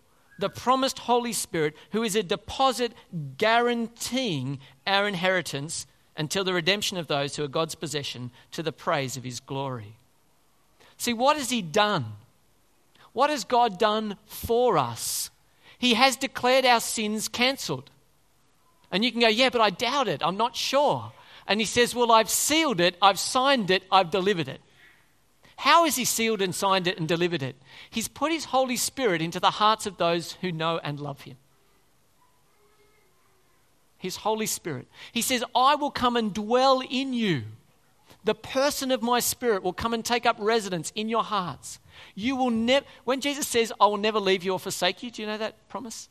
the 0.40 0.48
promised 0.48 1.00
Holy 1.00 1.32
Spirit, 1.32 1.76
who 1.92 2.02
is 2.02 2.16
a 2.16 2.22
deposit 2.22 2.92
guaranteeing 3.36 4.58
our 4.86 5.06
inheritance 5.06 5.86
until 6.16 6.44
the 6.44 6.54
redemption 6.54 6.96
of 6.96 7.06
those 7.06 7.36
who 7.36 7.44
are 7.44 7.48
God's 7.48 7.74
possession 7.74 8.30
to 8.52 8.62
the 8.62 8.72
praise 8.72 9.16
of 9.16 9.24
his 9.24 9.38
glory. 9.38 9.96
See, 10.96 11.12
what 11.12 11.36
has 11.36 11.50
he 11.50 11.62
done? 11.62 12.06
What 13.12 13.30
has 13.30 13.44
God 13.44 13.78
done 13.78 14.16
for 14.26 14.76
us? 14.76 15.30
He 15.78 15.94
has 15.94 16.16
declared 16.16 16.66
our 16.66 16.80
sins 16.80 17.28
cancelled. 17.28 17.90
And 18.92 19.04
you 19.04 19.12
can 19.12 19.20
go, 19.20 19.28
yeah, 19.28 19.50
but 19.50 19.60
I 19.60 19.70
doubt 19.70 20.08
it. 20.08 20.20
I'm 20.22 20.36
not 20.36 20.56
sure. 20.56 21.12
And 21.50 21.60
he 21.60 21.66
says, 21.66 21.94
well, 21.94 22.10
I've 22.10 22.30
sealed 22.30 22.80
it, 22.80 22.96
I've 23.02 23.18
signed 23.18 23.70
it, 23.70 23.82
I've 23.92 24.10
delivered 24.10 24.48
it. 24.48 24.62
How 25.56 25.84
has 25.84 25.96
he 25.96 26.06
sealed 26.06 26.40
and 26.40 26.54
signed 26.54 26.86
it 26.86 26.98
and 26.98 27.06
delivered 27.06 27.42
it? 27.42 27.56
He's 27.90 28.08
put 28.08 28.32
his 28.32 28.46
Holy 28.46 28.76
Spirit 28.76 29.20
into 29.20 29.40
the 29.40 29.50
hearts 29.50 29.84
of 29.84 29.98
those 29.98 30.32
who 30.40 30.52
know 30.52 30.80
and 30.82 30.98
love 30.98 31.20
him 31.22 31.36
his 34.00 34.16
Holy 34.16 34.46
Spirit. 34.46 34.88
He 35.12 35.20
says, 35.20 35.44
I 35.54 35.74
will 35.74 35.90
come 35.90 36.16
and 36.16 36.32
dwell 36.32 36.80
in 36.80 37.12
you. 37.12 37.42
The 38.24 38.34
person 38.34 38.90
of 38.90 39.02
my 39.02 39.20
spirit 39.20 39.62
will 39.62 39.74
come 39.74 39.92
and 39.92 40.04
take 40.04 40.24
up 40.24 40.36
residence 40.38 40.90
in 40.94 41.08
your 41.08 41.22
hearts. 41.22 41.78
You 42.14 42.34
will 42.34 42.50
never, 42.50 42.84
when 43.04 43.20
Jesus 43.20 43.46
says, 43.46 43.72
I 43.78 43.86
will 43.86 43.98
never 43.98 44.18
leave 44.18 44.42
you 44.42 44.52
or 44.52 44.58
forsake 44.58 45.02
you, 45.02 45.10
do 45.10 45.22
you 45.22 45.28
know 45.28 45.38
that 45.38 45.68
promise? 45.68 46.08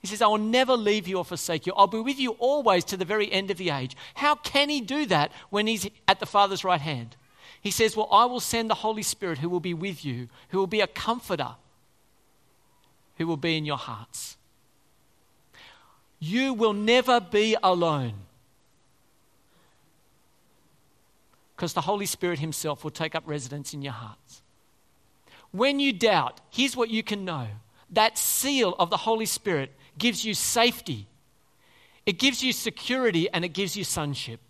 He 0.00 0.06
says, 0.06 0.22
I 0.22 0.26
will 0.28 0.38
never 0.38 0.76
leave 0.76 1.06
you 1.06 1.18
or 1.18 1.24
forsake 1.24 1.66
you. 1.66 1.74
I'll 1.76 1.86
be 1.86 2.00
with 2.00 2.18
you 2.18 2.32
always 2.38 2.84
to 2.84 2.96
the 2.96 3.04
very 3.04 3.30
end 3.30 3.50
of 3.50 3.58
the 3.58 3.70
age. 3.70 3.96
How 4.14 4.34
can 4.34 4.70
he 4.70 4.80
do 4.80 5.04
that 5.06 5.30
when 5.50 5.66
he's 5.66 5.88
at 6.08 6.20
the 6.20 6.26
Father's 6.26 6.64
right 6.64 6.80
hand? 6.80 7.16
He 7.60 7.70
says, 7.70 7.94
Well, 7.94 8.08
I 8.10 8.24
will 8.24 8.40
send 8.40 8.70
the 8.70 8.76
Holy 8.76 9.02
Spirit 9.02 9.38
who 9.38 9.50
will 9.50 9.60
be 9.60 9.74
with 9.74 10.04
you, 10.04 10.28
who 10.48 10.58
will 10.58 10.66
be 10.66 10.80
a 10.80 10.86
comforter, 10.86 11.50
who 13.18 13.26
will 13.26 13.36
be 13.36 13.58
in 13.58 13.66
your 13.66 13.76
hearts. 13.76 14.38
You 16.18 16.54
will 16.54 16.72
never 16.72 17.20
be 17.20 17.56
alone. 17.62 18.14
Because 21.54 21.74
the 21.74 21.82
Holy 21.82 22.06
Spirit 22.06 22.38
Himself 22.38 22.82
will 22.82 22.90
take 22.90 23.14
up 23.14 23.24
residence 23.26 23.74
in 23.74 23.82
your 23.82 23.92
hearts. 23.92 24.40
When 25.50 25.78
you 25.78 25.92
doubt, 25.92 26.40
here's 26.48 26.74
what 26.74 26.88
you 26.88 27.02
can 27.02 27.26
know 27.26 27.48
that 27.90 28.16
seal 28.16 28.76
of 28.78 28.88
the 28.88 28.96
Holy 28.96 29.26
Spirit 29.26 29.72
gives 29.98 30.24
you 30.24 30.34
safety, 30.34 31.06
it 32.06 32.18
gives 32.18 32.42
you 32.42 32.52
security, 32.52 33.28
and 33.30 33.44
it 33.44 33.50
gives 33.50 33.76
you 33.76 33.84
sonship. 33.84 34.40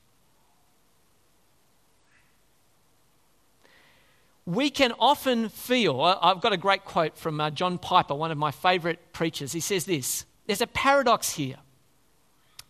we 4.51 4.69
can 4.69 4.93
often 4.99 5.49
feel, 5.49 6.01
I've 6.01 6.41
got 6.41 6.53
a 6.53 6.57
great 6.57 6.85
quote 6.85 7.17
from 7.17 7.41
uh, 7.41 7.51
John 7.51 7.79
Piper, 7.79 8.15
one 8.15 8.33
of 8.33 8.39
my 8.39 8.51
favorite 8.51 9.13
preachers. 9.13 9.53
He 9.53 9.61
says 9.61 9.85
this 9.85 10.25
there's 10.47 10.61
a 10.61 10.67
paradox 10.67 11.35
here. 11.35 11.57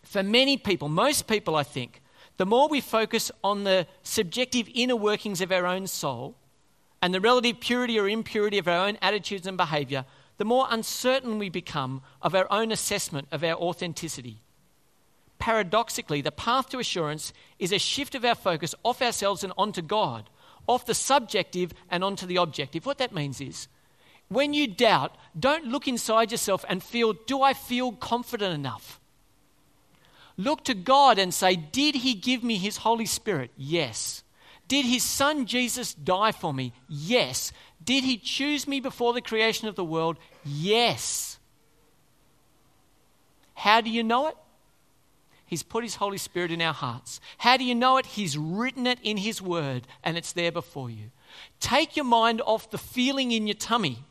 For 0.03 0.23
many 0.23 0.57
people, 0.57 0.89
most 0.89 1.27
people, 1.27 1.57
I 1.57 1.63
think, 1.63 2.03
the 2.37 2.45
more 2.45 2.69
we 2.69 2.81
focus 2.81 3.31
on 3.43 3.65
the 3.65 3.87
subjective 4.03 4.69
inner 4.75 4.97
workings 4.97 5.41
of 5.41 5.53
our 5.53 5.67
own 5.67 5.87
soul 5.87 6.37
and 7.01 7.15
the 7.15 7.21
relative 7.21 7.61
purity 7.61 7.99
or 7.99 8.09
impurity 8.09 8.59
of 8.59 8.69
our 8.69 8.87
own 8.87 8.99
attitudes 9.01 9.47
and 9.47 9.57
behavior, 9.57 10.05
the 10.41 10.45
more 10.47 10.67
uncertain 10.71 11.39
we 11.39 11.51
become 11.51 12.01
of 12.23 12.35
our 12.35 12.51
own 12.51 12.73
assessment 12.73 13.29
of 13.31 13.45
our 13.45 13.57
authenticity. 13.57 14.39
Paradoxically, 15.39 16.23
the 16.23 16.33
path 16.33 16.71
to 16.71 16.79
assurance 16.79 17.35
is 17.59 17.73
a 17.73 17.79
shift 17.79 18.15
of 18.15 18.25
our 18.25 18.35
focus 18.35 18.75
off 18.83 19.03
ourselves 19.03 19.45
and 19.45 19.53
onto 19.59 19.83
God, 19.83 20.31
off 20.67 20.87
the 20.87 20.95
subjective 20.95 21.75
and 21.91 22.03
onto 22.03 22.25
the 22.25 22.37
objective. 22.37 22.87
What 22.87 22.97
that 22.97 23.15
means 23.15 23.43
is 23.43 23.69
when 24.29 24.55
you 24.55 24.67
doubt, 24.67 25.15
don't 25.39 25.67
look 25.67 25.87
inside 25.87 26.33
yourself 26.33 26.65
and 26.71 26.83
feel, 26.83 27.13
do 27.13 27.43
I 27.43 27.53
feel 27.53 27.93
confident 27.93 28.55
enough? 28.55 28.99
Look 30.39 30.65
to 30.65 30.75
God 30.75 31.19
and 31.19 31.35
say, 31.35 31.55
did 31.55 31.97
He 31.97 32.15
give 32.15 32.43
me 32.43 32.57
His 32.57 32.79
Holy 32.79 33.05
Spirit? 33.05 33.51
Yes. 33.59 34.23
Did 34.71 34.87
His 34.87 35.03
Son 35.03 35.47
Jesus 35.47 35.95
die 35.95 36.31
for 36.31 36.55
me? 36.55 36.73
Yes. 36.89 37.53
Did 37.85 38.05
He 38.05 38.17
choose 38.17 38.69
me 38.69 38.79
before 38.79 39.13
the 39.13 39.21
creation 39.21 39.67
of 39.67 39.75
the 39.75 39.85
world? 39.85 40.17
Yes. 40.45 41.41
How 43.55 43.81
do 43.81 43.91
you 43.91 44.05
know 44.05 44.29
it? 44.29 44.37
He's 45.45 45.65
put 45.65 45.83
His 45.83 45.97
Holy 45.97 46.19
Spirit 46.19 46.53
in 46.53 46.63
our 46.63 46.73
hearts. 46.73 47.21
How 47.39 47.57
do 47.57 47.65
you 47.65 47.75
know 47.75 47.97
it? 47.97 48.07
He's 48.07 48.39
written 48.39 48.87
it 48.87 49.01
in 49.03 49.17
His 49.17 49.43
Word 49.43 49.89
and 50.05 50.17
it's 50.17 50.35
there 50.35 50.53
before 50.53 50.89
you. 50.89 51.11
Take 51.59 51.97
your 51.97 52.05
mind 52.05 52.41
off 52.41 52.71
the 52.71 52.79
feeling 52.79 53.33
in 53.33 53.49
your 53.49 53.57
tummy 53.57 54.05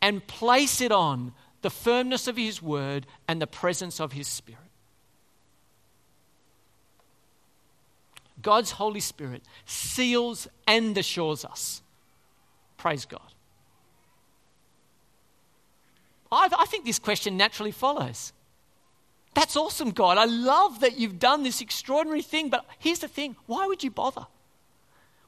and 0.00 0.26
place 0.26 0.80
it 0.80 0.92
on 0.92 1.34
the 1.60 1.68
firmness 1.68 2.26
of 2.26 2.38
His 2.38 2.62
Word 2.62 3.06
and 3.28 3.42
the 3.42 3.46
presence 3.46 4.00
of 4.00 4.12
His 4.12 4.28
Spirit. 4.28 4.67
God's 8.42 8.72
Holy 8.72 9.00
Spirit 9.00 9.42
seals 9.66 10.48
and 10.66 10.96
assures 10.96 11.44
us. 11.44 11.82
Praise 12.76 13.04
God. 13.04 13.20
I, 16.30 16.48
I, 16.56 16.66
think 16.66 16.84
this 16.84 16.98
question 16.98 17.36
naturally 17.36 17.72
follows. 17.72 18.32
That's 19.34 19.56
awesome, 19.56 19.90
God. 19.90 20.18
I 20.18 20.26
love 20.26 20.80
that 20.80 20.98
you've 20.98 21.18
done 21.18 21.42
this 21.42 21.60
extraordinary 21.60 22.22
thing, 22.22 22.48
but 22.50 22.64
here's 22.78 22.98
the 23.00 23.08
thing 23.08 23.36
why 23.46 23.66
would 23.66 23.82
you 23.82 23.90
bother? 23.90 24.26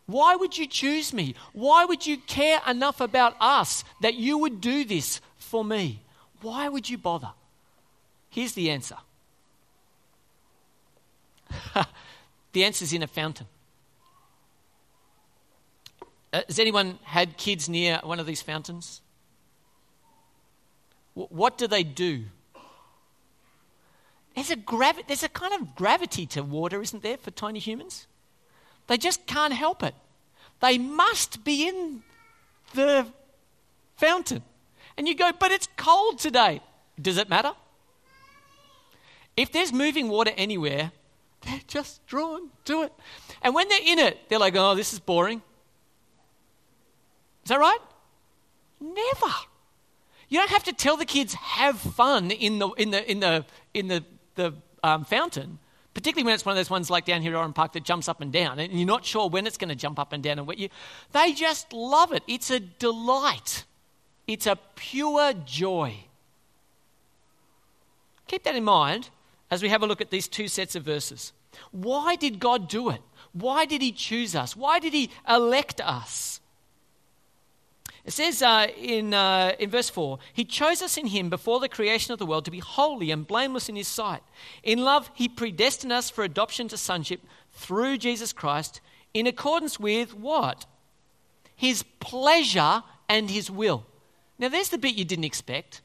Why 0.06 0.34
would 0.34 0.58
you 0.58 0.66
choose 0.66 1.12
me? 1.12 1.36
Why 1.52 1.84
would 1.84 2.06
you 2.06 2.16
care 2.18 2.60
enough 2.66 3.00
about 3.00 3.36
us 3.40 3.84
that 4.00 4.14
you 4.14 4.38
would 4.38 4.60
do 4.60 4.84
this 4.84 5.20
for 5.36 5.64
me? 5.64 6.02
Why 6.42 6.68
would 6.68 6.90
you 6.90 6.98
bother? 6.98 7.30
Here's 8.28 8.52
the 8.52 8.70
answer 8.70 8.96
the 12.52 12.64
answer 12.64 12.84
is 12.84 12.92
in 12.92 13.02
a 13.02 13.06
fountain. 13.06 13.46
Uh, 16.32 16.42
has 16.46 16.58
anyone 16.58 16.98
had 17.02 17.36
kids 17.36 17.68
near 17.68 18.00
one 18.02 18.20
of 18.20 18.26
these 18.26 18.42
fountains? 18.42 19.00
What 21.14 21.58
do 21.58 21.66
they 21.66 21.82
do? 21.82 22.24
There's 24.34 24.50
a, 24.50 24.56
gravi- 24.56 25.02
there's 25.06 25.24
a 25.24 25.28
kind 25.28 25.52
of 25.60 25.74
gravity 25.74 26.24
to 26.26 26.42
water, 26.42 26.80
isn't 26.80 27.02
there, 27.02 27.16
for 27.16 27.30
tiny 27.32 27.58
humans? 27.58 28.06
They 28.86 28.96
just 28.96 29.26
can't 29.26 29.52
help 29.52 29.82
it. 29.82 29.94
They 30.60 30.78
must 30.78 31.44
be 31.44 31.68
in 31.68 32.02
the 32.74 33.06
fountain. 33.96 34.42
And 34.96 35.08
you 35.08 35.14
go, 35.14 35.30
but 35.38 35.50
it's 35.50 35.68
cold 35.76 36.18
today. 36.18 36.60
Does 37.00 37.16
it 37.16 37.28
matter? 37.28 37.52
If 39.36 39.52
there's 39.52 39.72
moving 39.72 40.08
water 40.08 40.32
anywhere, 40.36 40.92
they're 41.42 41.60
just 41.66 42.06
drawn 42.06 42.50
to 42.66 42.82
it. 42.82 42.92
And 43.42 43.54
when 43.54 43.68
they're 43.68 43.80
in 43.84 43.98
it, 43.98 44.28
they're 44.28 44.38
like, 44.38 44.54
oh, 44.56 44.74
this 44.74 44.92
is 44.92 44.98
boring. 44.98 45.42
Is 47.44 47.48
that 47.48 47.58
right? 47.58 47.78
Never. 48.80 49.34
You 50.28 50.38
don't 50.38 50.50
have 50.50 50.64
to 50.64 50.72
tell 50.72 50.96
the 50.96 51.04
kids 51.04 51.34
have 51.34 51.78
fun 51.78 52.30
in 52.30 52.58
the 52.58 52.68
in 52.70 52.90
the 52.90 53.10
in 53.10 53.20
the 53.20 53.44
in 53.74 53.88
the 53.88 54.04
the 54.36 54.54
um, 54.84 55.04
fountain, 55.04 55.58
particularly 55.92 56.24
when 56.24 56.34
it's 56.34 56.44
one 56.44 56.52
of 56.52 56.56
those 56.56 56.70
ones 56.70 56.88
like 56.88 57.04
down 57.04 57.20
here 57.20 57.34
at 57.34 57.38
Oran 57.38 57.52
Park 57.52 57.72
that 57.72 57.82
jumps 57.82 58.08
up 58.08 58.20
and 58.20 58.32
down, 58.32 58.58
and 58.58 58.72
you're 58.72 58.86
not 58.86 59.04
sure 59.04 59.28
when 59.28 59.46
it's 59.46 59.56
going 59.56 59.70
to 59.70 59.74
jump 59.74 59.98
up 59.98 60.12
and 60.12 60.22
down 60.22 60.38
and 60.38 60.46
what 60.46 60.58
you. 60.58 60.68
They 61.12 61.32
just 61.32 61.72
love 61.72 62.12
it. 62.12 62.22
It's 62.28 62.50
a 62.50 62.60
delight. 62.60 63.64
It's 64.26 64.46
a 64.46 64.56
pure 64.76 65.32
joy. 65.44 66.04
Keep 68.28 68.44
that 68.44 68.54
in 68.54 68.62
mind 68.62 69.10
as 69.50 69.62
we 69.62 69.68
have 69.68 69.82
a 69.82 69.86
look 69.86 70.00
at 70.00 70.10
these 70.10 70.28
two 70.28 70.48
sets 70.48 70.76
of 70.76 70.84
verses. 70.84 71.32
Why 71.72 72.16
did 72.16 72.38
God 72.38 72.68
do 72.68 72.90
it? 72.90 73.00
Why 73.32 73.64
did 73.64 73.82
He 73.82 73.92
choose 73.92 74.34
us? 74.34 74.56
Why 74.56 74.78
did 74.78 74.92
He 74.92 75.10
elect 75.28 75.80
us? 75.80 76.40
It 78.04 78.12
says 78.12 78.40
uh, 78.42 78.68
in, 78.78 79.12
uh, 79.12 79.52
in 79.58 79.70
verse 79.70 79.90
4 79.90 80.18
He 80.32 80.44
chose 80.44 80.82
us 80.82 80.96
in 80.96 81.06
Him 81.06 81.30
before 81.30 81.60
the 81.60 81.68
creation 81.68 82.12
of 82.12 82.18
the 82.18 82.26
world 82.26 82.44
to 82.46 82.50
be 82.50 82.60
holy 82.60 83.10
and 83.10 83.26
blameless 83.26 83.68
in 83.68 83.76
His 83.76 83.88
sight. 83.88 84.22
In 84.62 84.84
love, 84.84 85.10
He 85.14 85.28
predestined 85.28 85.92
us 85.92 86.10
for 86.10 86.24
adoption 86.24 86.68
to 86.68 86.76
sonship 86.76 87.20
through 87.52 87.98
Jesus 87.98 88.32
Christ 88.32 88.80
in 89.12 89.26
accordance 89.26 89.78
with 89.78 90.14
what? 90.14 90.66
His 91.54 91.84
pleasure 91.98 92.82
and 93.08 93.30
His 93.30 93.50
will. 93.50 93.84
Now, 94.38 94.48
there's 94.48 94.70
the 94.70 94.78
bit 94.78 94.94
you 94.94 95.04
didn't 95.04 95.24
expect. 95.24 95.82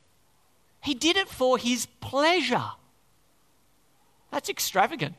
He 0.82 0.94
did 0.94 1.18
it 1.18 1.28
for 1.28 1.58
His 1.58 1.88
pleasure. 2.00 2.72
That's 4.36 4.50
extravagant. 4.50 5.16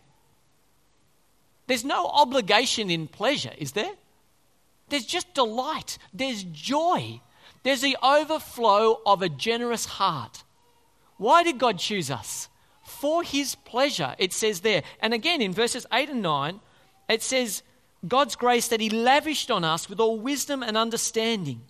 There's 1.69 1.87
no 1.87 2.07
obligation 2.07 2.91
in 2.91 3.09
pleasure, 3.09 3.53
is 3.57 3.73
there? 3.73 3.95
There's 4.91 5.07
just 5.07 5.33
delight, 5.33 5.97
there's 6.13 6.45
joy, 6.45 7.23
there's 7.63 7.81
the 7.81 7.97
overflow 8.03 9.01
of 9.07 9.23
a 9.23 9.31
generous 9.31 9.87
heart. 9.87 10.45
Why 11.17 11.43
did 11.45 11.59
God 11.59 11.79
choose 11.79 12.11
us? 12.11 12.51
For 12.83 13.23
his 13.23 13.55
pleasure, 13.55 14.15
it 14.19 14.35
says 14.35 14.61
there. 14.61 14.83
And 15.01 15.15
again, 15.15 15.41
in 15.41 15.55
verses 15.55 15.87
8 15.91 16.11
and 16.11 16.21
9, 16.21 16.61
it 17.09 17.23
says, 17.23 17.63
God's 18.07 18.37
grace 18.37 18.69
that 18.69 18.83
he 18.83 18.91
lavished 18.91 19.51
on 19.51 19.65
us 19.65 19.89
with 19.89 19.99
all 19.99 20.21
wisdom 20.21 20.63
and 20.63 20.77
understanding. 20.77 21.63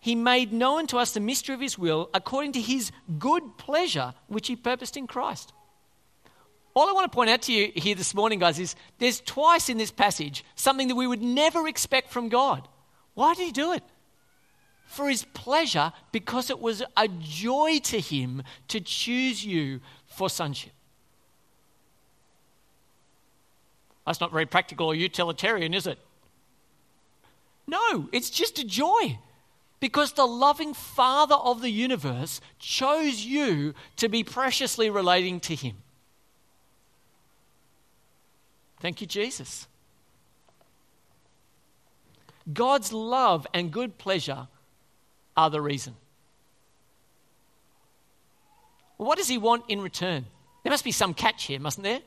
He 0.00 0.14
made 0.14 0.52
known 0.52 0.86
to 0.88 0.98
us 0.98 1.12
the 1.12 1.20
mystery 1.20 1.54
of 1.54 1.62
his 1.62 1.78
will 1.78 2.10
according 2.12 2.52
to 2.52 2.60
his 2.60 2.92
good 3.18 3.56
pleasure, 3.56 4.12
which 4.26 4.48
he 4.48 4.54
purposed 4.54 4.98
in 4.98 5.06
Christ. 5.06 5.54
All 6.74 6.88
I 6.88 6.92
want 6.92 7.10
to 7.10 7.14
point 7.14 7.30
out 7.30 7.42
to 7.42 7.52
you 7.52 7.72
here 7.74 7.94
this 7.94 8.14
morning, 8.14 8.38
guys, 8.38 8.58
is 8.58 8.76
there's 8.98 9.20
twice 9.20 9.68
in 9.68 9.78
this 9.78 9.90
passage 9.90 10.44
something 10.54 10.88
that 10.88 10.94
we 10.94 11.06
would 11.06 11.22
never 11.22 11.66
expect 11.66 12.10
from 12.10 12.28
God. 12.28 12.68
Why 13.14 13.34
did 13.34 13.46
He 13.46 13.52
do 13.52 13.72
it? 13.72 13.82
For 14.86 15.08
His 15.08 15.24
pleasure, 15.34 15.92
because 16.12 16.50
it 16.50 16.60
was 16.60 16.82
a 16.96 17.08
joy 17.08 17.78
to 17.84 18.00
Him 18.00 18.42
to 18.68 18.80
choose 18.80 19.44
you 19.44 19.80
for 20.06 20.30
sonship. 20.30 20.72
That's 24.06 24.20
not 24.20 24.32
very 24.32 24.46
practical 24.46 24.86
or 24.86 24.94
utilitarian, 24.94 25.74
is 25.74 25.86
it? 25.86 25.98
No, 27.66 28.08
it's 28.12 28.30
just 28.30 28.58
a 28.58 28.64
joy. 28.64 29.18
Because 29.80 30.12
the 30.12 30.26
loving 30.26 30.74
Father 30.74 31.34
of 31.34 31.60
the 31.60 31.70
universe 31.70 32.40
chose 32.58 33.24
you 33.24 33.74
to 33.96 34.08
be 34.08 34.24
preciously 34.24 34.90
relating 34.90 35.40
to 35.40 35.54
Him. 35.54 35.76
Thank 38.80 39.00
you, 39.00 39.06
Jesus. 39.06 39.66
God's 42.52 42.92
love 42.92 43.46
and 43.52 43.70
good 43.70 43.98
pleasure 43.98 44.48
are 45.36 45.50
the 45.50 45.60
reason. 45.60 45.94
What 48.96 49.18
does 49.18 49.28
He 49.28 49.38
want 49.38 49.64
in 49.68 49.80
return? 49.80 50.26
There 50.62 50.70
must 50.70 50.84
be 50.84 50.92
some 50.92 51.14
catch 51.14 51.44
here, 51.44 51.60
mustn't 51.60 51.84
there? 51.84 52.00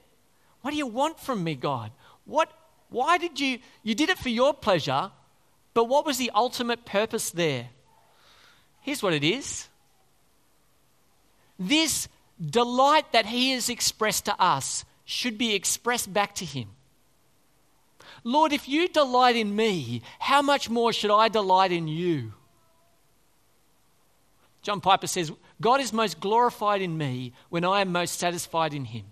What 0.61 0.71
do 0.71 0.77
you 0.77 0.87
want 0.87 1.19
from 1.19 1.43
me, 1.43 1.55
God? 1.55 1.91
What, 2.25 2.51
why 2.89 3.17
did 3.17 3.39
you, 3.39 3.59
you 3.83 3.95
did 3.95 4.09
it 4.09 4.17
for 4.17 4.29
your 4.29 4.53
pleasure, 4.53 5.11
but 5.73 5.85
what 5.85 6.05
was 6.05 6.17
the 6.17 6.31
ultimate 6.35 6.85
purpose 6.85 7.31
there? 7.31 7.69
Here's 8.81 9.01
what 9.01 9.13
it 9.13 9.23
is 9.23 9.67
this 11.59 12.07
delight 12.43 13.11
that 13.11 13.27
He 13.27 13.51
has 13.51 13.69
expressed 13.69 14.25
to 14.25 14.41
us 14.41 14.83
should 15.11 15.37
be 15.37 15.53
expressed 15.53 16.13
back 16.13 16.33
to 16.35 16.45
Him. 16.45 16.69
Lord, 18.23 18.53
if 18.53 18.69
you 18.69 18.87
delight 18.87 19.35
in 19.35 19.53
me, 19.53 20.01
how 20.19 20.41
much 20.41 20.69
more 20.69 20.93
should 20.93 21.11
I 21.11 21.27
delight 21.27 21.73
in 21.73 21.89
you? 21.89 22.33
John 24.61 24.79
Piper 24.79 25.07
says, 25.07 25.31
God 25.59 25.81
is 25.81 25.91
most 25.91 26.21
glorified 26.21 26.81
in 26.81 26.97
me 26.97 27.33
when 27.49 27.65
I 27.65 27.81
am 27.81 27.91
most 27.91 28.19
satisfied 28.19 28.73
in 28.73 28.85
Him. 28.85 29.03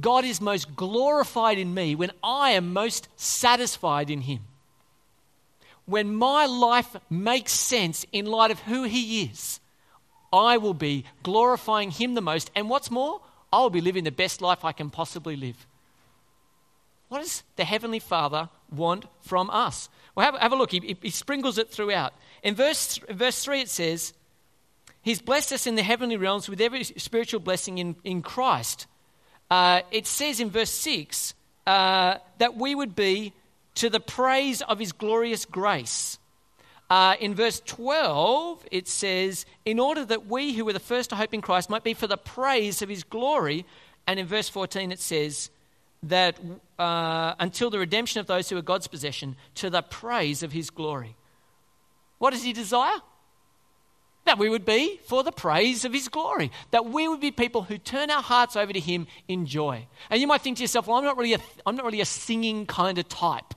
God 0.00 0.24
is 0.24 0.40
most 0.40 0.74
glorified 0.74 1.58
in 1.58 1.72
me 1.72 1.94
when 1.94 2.10
I 2.22 2.50
am 2.50 2.72
most 2.72 3.06
satisfied 3.14 4.10
in 4.10 4.22
Him. 4.22 4.40
When 5.86 6.16
my 6.16 6.46
life 6.46 6.96
makes 7.08 7.52
sense 7.52 8.04
in 8.10 8.26
light 8.26 8.50
of 8.50 8.58
who 8.60 8.82
He 8.82 9.22
is, 9.22 9.60
I 10.32 10.56
will 10.56 10.74
be 10.74 11.04
glorifying 11.22 11.92
Him 11.92 12.14
the 12.14 12.20
most. 12.20 12.50
And 12.56 12.68
what's 12.68 12.90
more, 12.90 13.20
I 13.54 13.60
will 13.60 13.70
be 13.70 13.80
living 13.80 14.02
the 14.02 14.10
best 14.10 14.42
life 14.42 14.64
I 14.64 14.72
can 14.72 14.90
possibly 14.90 15.36
live. 15.36 15.64
What 17.08 17.20
does 17.20 17.44
the 17.54 17.64
Heavenly 17.64 18.00
Father 18.00 18.48
want 18.74 19.06
from 19.20 19.48
us? 19.50 19.88
Well, 20.16 20.26
have, 20.26 20.40
have 20.40 20.52
a 20.52 20.56
look. 20.56 20.72
He, 20.72 20.96
he, 21.00 21.10
sprinkles 21.10 21.56
it 21.56 21.70
throughout. 21.70 22.14
In 22.42 22.56
verse, 22.56 22.98
verse 23.08 23.44
3, 23.44 23.60
it 23.60 23.68
says, 23.68 24.12
He's 25.02 25.22
blessed 25.22 25.52
us 25.52 25.68
in 25.68 25.76
the 25.76 25.84
heavenly 25.84 26.16
realms 26.16 26.48
with 26.48 26.60
every 26.60 26.82
spiritual 26.82 27.38
blessing 27.38 27.78
in, 27.78 27.94
in 28.02 28.22
Christ. 28.22 28.88
Uh, 29.48 29.82
it 29.92 30.08
says 30.08 30.40
in 30.40 30.50
verse 30.50 30.70
6 30.70 31.34
uh, 31.68 32.16
that 32.38 32.56
we 32.56 32.74
would 32.74 32.96
be 32.96 33.32
to 33.76 33.88
the 33.88 34.00
praise 34.00 34.62
of 34.62 34.80
His 34.80 34.90
glorious 34.90 35.44
grace. 35.44 36.18
Uh, 36.94 37.16
in 37.18 37.34
verse 37.34 37.60
12, 37.66 38.66
it 38.70 38.86
says, 38.86 39.46
In 39.64 39.80
order 39.80 40.04
that 40.04 40.28
we 40.28 40.52
who 40.52 40.64
were 40.64 40.72
the 40.72 40.78
first 40.78 41.10
to 41.10 41.16
hope 41.16 41.34
in 41.34 41.40
Christ 41.40 41.68
might 41.68 41.82
be 41.82 41.92
for 41.92 42.06
the 42.06 42.16
praise 42.16 42.82
of 42.82 42.88
his 42.88 43.02
glory. 43.02 43.66
And 44.06 44.20
in 44.20 44.26
verse 44.26 44.48
14, 44.48 44.92
it 44.92 45.00
says, 45.00 45.50
that 46.04 46.38
uh, 46.78 47.34
until 47.40 47.68
the 47.68 47.80
redemption 47.80 48.20
of 48.20 48.28
those 48.28 48.48
who 48.48 48.56
are 48.56 48.62
God's 48.62 48.86
possession, 48.86 49.34
to 49.56 49.70
the 49.70 49.82
praise 49.82 50.44
of 50.44 50.52
his 50.52 50.70
glory. 50.70 51.16
What 52.18 52.30
does 52.30 52.44
he 52.44 52.52
desire? 52.52 53.00
That 54.26 54.38
we 54.38 54.48
would 54.48 54.64
be 54.64 55.00
for 55.04 55.24
the 55.24 55.32
praise 55.32 55.84
of 55.84 55.92
his 55.92 56.08
glory. 56.08 56.52
That 56.70 56.86
we 56.86 57.08
would 57.08 57.20
be 57.20 57.32
people 57.32 57.62
who 57.62 57.76
turn 57.76 58.08
our 58.08 58.22
hearts 58.22 58.54
over 58.54 58.72
to 58.72 58.78
him 58.78 59.08
in 59.26 59.46
joy. 59.46 59.88
And 60.10 60.20
you 60.20 60.28
might 60.28 60.42
think 60.42 60.58
to 60.58 60.62
yourself, 60.62 60.86
well, 60.86 60.98
I'm 60.98 61.04
not 61.04 61.16
really 61.16 61.34
a, 61.34 61.38
I'm 61.66 61.74
not 61.74 61.86
really 61.86 62.02
a 62.02 62.06
singing 62.06 62.66
kind 62.66 62.98
of 62.98 63.08
type. 63.08 63.53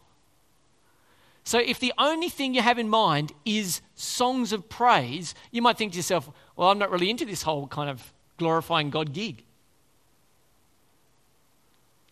So 1.47 1.59
if 1.59 1.79
the 1.79 1.93
only 1.97 2.27
thing 2.27 2.53
you 2.53 2.61
have 2.61 2.77
in 2.77 2.89
mind 2.89 3.31
is 3.45 3.79
songs 3.95 4.51
of 4.51 4.67
praise, 4.67 5.33
you 5.49 5.61
might 5.61 5.77
think 5.77 5.93
to 5.93 5.97
yourself, 5.97 6.29
well, 6.57 6.69
I'm 6.69 6.77
not 6.77 6.91
really 6.91 7.09
into 7.09 7.23
this 7.23 7.43
whole 7.43 7.67
kind 7.67 7.89
of 7.89 8.11
glorifying 8.35 8.89
God 8.89 9.13
gig. 9.13 9.45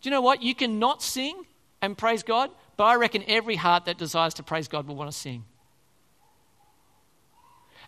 Do 0.00 0.08
you 0.08 0.10
know 0.10 0.22
what? 0.22 0.42
You 0.42 0.54
can 0.54 0.78
not 0.78 1.02
sing 1.02 1.44
and 1.82 1.98
praise 1.98 2.22
God, 2.22 2.50
but 2.78 2.84
I 2.84 2.94
reckon 2.94 3.24
every 3.28 3.56
heart 3.56 3.84
that 3.84 3.98
desires 3.98 4.32
to 4.32 4.42
praise 4.42 4.68
God 4.68 4.86
will 4.86 4.96
want 4.96 5.12
to 5.12 5.16
sing. 5.18 5.44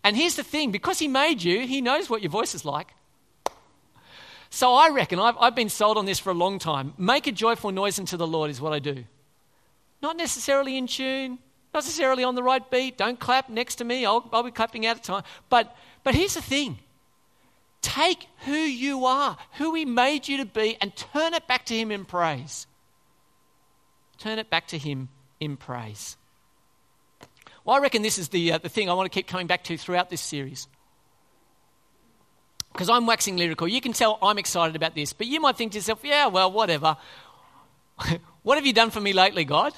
And 0.05 0.19
here's 0.19 0.37
the 0.37 0.45
thing 0.45 0.71
because 0.71 0.99
He 0.99 1.09
made 1.09 1.43
you, 1.43 1.67
He 1.67 1.81
knows 1.81 2.11
what 2.11 2.21
your 2.21 2.31
voice 2.31 2.55
is 2.55 2.67
like. 2.67 2.93
So 4.51 4.75
I 4.75 4.91
reckon, 4.91 5.19
I've, 5.19 5.39
I've 5.41 5.55
been 5.55 5.71
sold 5.71 5.97
on 5.97 6.05
this 6.05 6.19
for 6.19 6.29
a 6.29 6.35
long 6.35 6.59
time. 6.59 6.93
Make 6.99 7.27
a 7.27 7.33
joyful 7.33 7.71
noise 7.71 7.99
unto 7.99 8.19
the 8.19 8.27
Lord 8.27 8.51
is 8.51 8.61
what 8.61 8.75
I 8.75 8.81
do. 8.81 9.05
Not 10.01 10.17
necessarily 10.17 10.77
in 10.77 10.87
tune, 10.87 11.39
not 11.75 11.85
necessarily 11.85 12.25
on 12.25 12.35
the 12.35 12.43
right 12.43 12.69
beat. 12.71 12.97
Don't 12.97 13.19
clap 13.19 13.49
next 13.49 13.77
to 13.77 13.85
me. 13.85 14.07
I'll, 14.07 14.29
I'll 14.33 14.43
be 14.43 14.51
clapping 14.51 14.87
out 14.87 14.97
of 14.97 15.03
time. 15.03 15.25
But, 15.49 15.77
but 16.05 16.15
here's 16.15 16.35
the 16.35 16.43
thing 16.43 16.79
take 17.83 18.27
who 18.45 18.53
you 18.53 19.07
are, 19.07 19.37
who 19.55 19.75
He 19.75 19.85
made 19.85 20.29
you 20.29 20.39
to 20.39 20.45
be, 20.45 20.77
and 20.81 20.95
turn 20.95 21.35
it 21.35 21.47
back 21.47 21.67
to 21.67 21.77
Him 21.77 21.91
in 21.91 22.05
praise. 22.05 22.67
Turn 24.19 24.39
it 24.39 24.51
back 24.51 24.69
to 24.69 24.79
Him 24.79 25.09
in 25.41 25.57
praise. 25.57 26.17
Well, 27.65 27.77
I 27.77 27.81
reckon 27.81 28.03
this 28.03 28.19
is 28.19 28.31
the, 28.31 28.53
uh, 28.53 28.59
the 28.59 28.69
thing 28.69 28.89
I 28.89 28.95
want 28.95 29.13
to 29.13 29.15
keep 29.15 29.27
coming 29.27 29.47
back 29.47 29.65
to 29.65 29.77
throughout 29.77 30.11
this 30.11 30.21
series. 30.21 30.69
Because 32.73 32.89
I'm 32.89 33.07
waxing 33.07 33.37
lyrical. 33.37 33.69
You 33.69 33.81
can 33.81 33.93
tell 33.93 34.19
I'm 34.23 34.39
excited 34.39 34.75
about 34.75 34.95
this, 34.95 35.13
but 35.13 35.27
you 35.27 35.41
might 35.41 35.57
think 35.57 35.73
to 35.73 35.79
yourself, 35.79 36.01
yeah, 36.03 36.29
well, 36.29 36.51
whatever. 36.51 36.97
what 38.43 38.57
have 38.57 38.67
you 38.67 38.73
done 38.73 38.91
for 38.91 39.01
me 39.01 39.13
lately, 39.13 39.45
God? 39.45 39.73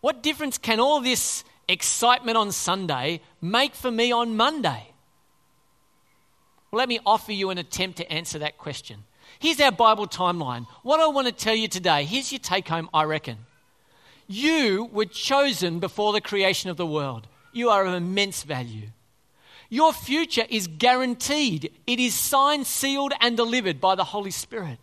What 0.00 0.22
difference 0.22 0.58
can 0.58 0.80
all 0.80 1.00
this 1.00 1.44
excitement 1.68 2.36
on 2.36 2.52
Sunday 2.52 3.20
make 3.40 3.74
for 3.74 3.90
me 3.90 4.12
on 4.12 4.36
Monday? 4.36 4.88
Well, 6.70 6.78
let 6.78 6.88
me 6.88 7.00
offer 7.06 7.32
you 7.32 7.50
an 7.50 7.58
attempt 7.58 7.98
to 7.98 8.12
answer 8.12 8.38
that 8.40 8.58
question. 8.58 9.04
Here's 9.38 9.60
our 9.60 9.72
Bible 9.72 10.06
timeline. 10.06 10.66
What 10.82 11.00
I 11.00 11.06
want 11.06 11.26
to 11.26 11.32
tell 11.32 11.54
you 11.54 11.68
today, 11.68 12.04
here's 12.04 12.32
your 12.32 12.38
take 12.38 12.68
home, 12.68 12.90
I 12.92 13.04
reckon. 13.04 13.38
You 14.26 14.88
were 14.92 15.04
chosen 15.04 15.80
before 15.80 16.12
the 16.12 16.20
creation 16.20 16.70
of 16.70 16.76
the 16.76 16.86
world. 16.86 17.26
You 17.52 17.70
are 17.70 17.86
of 17.86 17.94
immense 17.94 18.42
value. 18.42 18.88
Your 19.70 19.92
future 19.92 20.44
is 20.48 20.66
guaranteed, 20.66 21.72
it 21.86 21.98
is 21.98 22.14
signed, 22.14 22.66
sealed, 22.66 23.12
and 23.20 23.36
delivered 23.36 23.80
by 23.80 23.94
the 23.94 24.04
Holy 24.04 24.30
Spirit. 24.30 24.78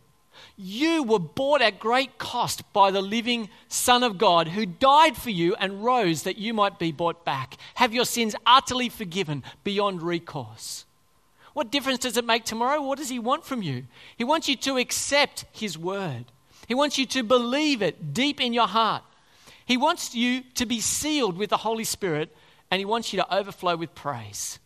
You 0.64 1.02
were 1.02 1.18
bought 1.18 1.64
at 1.64 1.80
great 1.80 2.20
cost 2.20 2.72
by 2.72 2.92
the 2.92 3.02
living 3.02 3.50
Son 3.68 4.04
of 4.04 4.20
God 4.20 4.50
who 4.50 4.68
died 4.68 5.18
for 5.18 5.32
you 5.32 5.56
and 5.56 5.84
rose 5.84 6.22
that 6.22 6.38
you 6.38 6.54
might 6.54 6.78
be 6.78 6.92
bought 6.92 7.26
back. 7.26 7.58
Have 7.74 7.96
your 7.96 8.06
sins 8.06 8.36
utterly 8.46 8.88
forgiven 8.88 9.44
beyond 9.64 10.04
recourse. 10.04 10.86
What 11.54 11.72
difference 11.72 11.98
does 11.98 12.16
it 12.16 12.26
make 12.26 12.44
tomorrow? 12.44 12.80
What 12.80 13.00
does 13.00 13.10
He 13.10 13.18
want 13.18 13.44
from 13.44 13.64
you? 13.64 13.86
He 14.16 14.24
wants 14.24 14.48
you 14.48 14.56
to 14.58 14.78
accept 14.78 15.46
His 15.52 15.80
word, 15.80 16.26
He 16.68 16.76
wants 16.76 17.00
you 17.00 17.08
to 17.08 17.24
believe 17.24 17.82
it 17.82 18.14
deep 18.14 18.40
in 18.40 18.54
your 18.54 18.68
heart. 18.68 19.02
He 19.66 19.78
wants 19.78 20.14
you 20.14 20.42
to 20.56 20.68
be 20.68 20.80
sealed 20.80 21.38
with 21.38 21.50
the 21.50 21.58
Holy 21.58 21.86
Spirit, 21.86 22.36
and 22.70 22.78
He 22.78 22.86
wants 22.86 23.12
you 23.12 23.18
to 23.18 23.36
overflow 23.36 23.76
with 23.76 23.96
praise. 23.96 24.60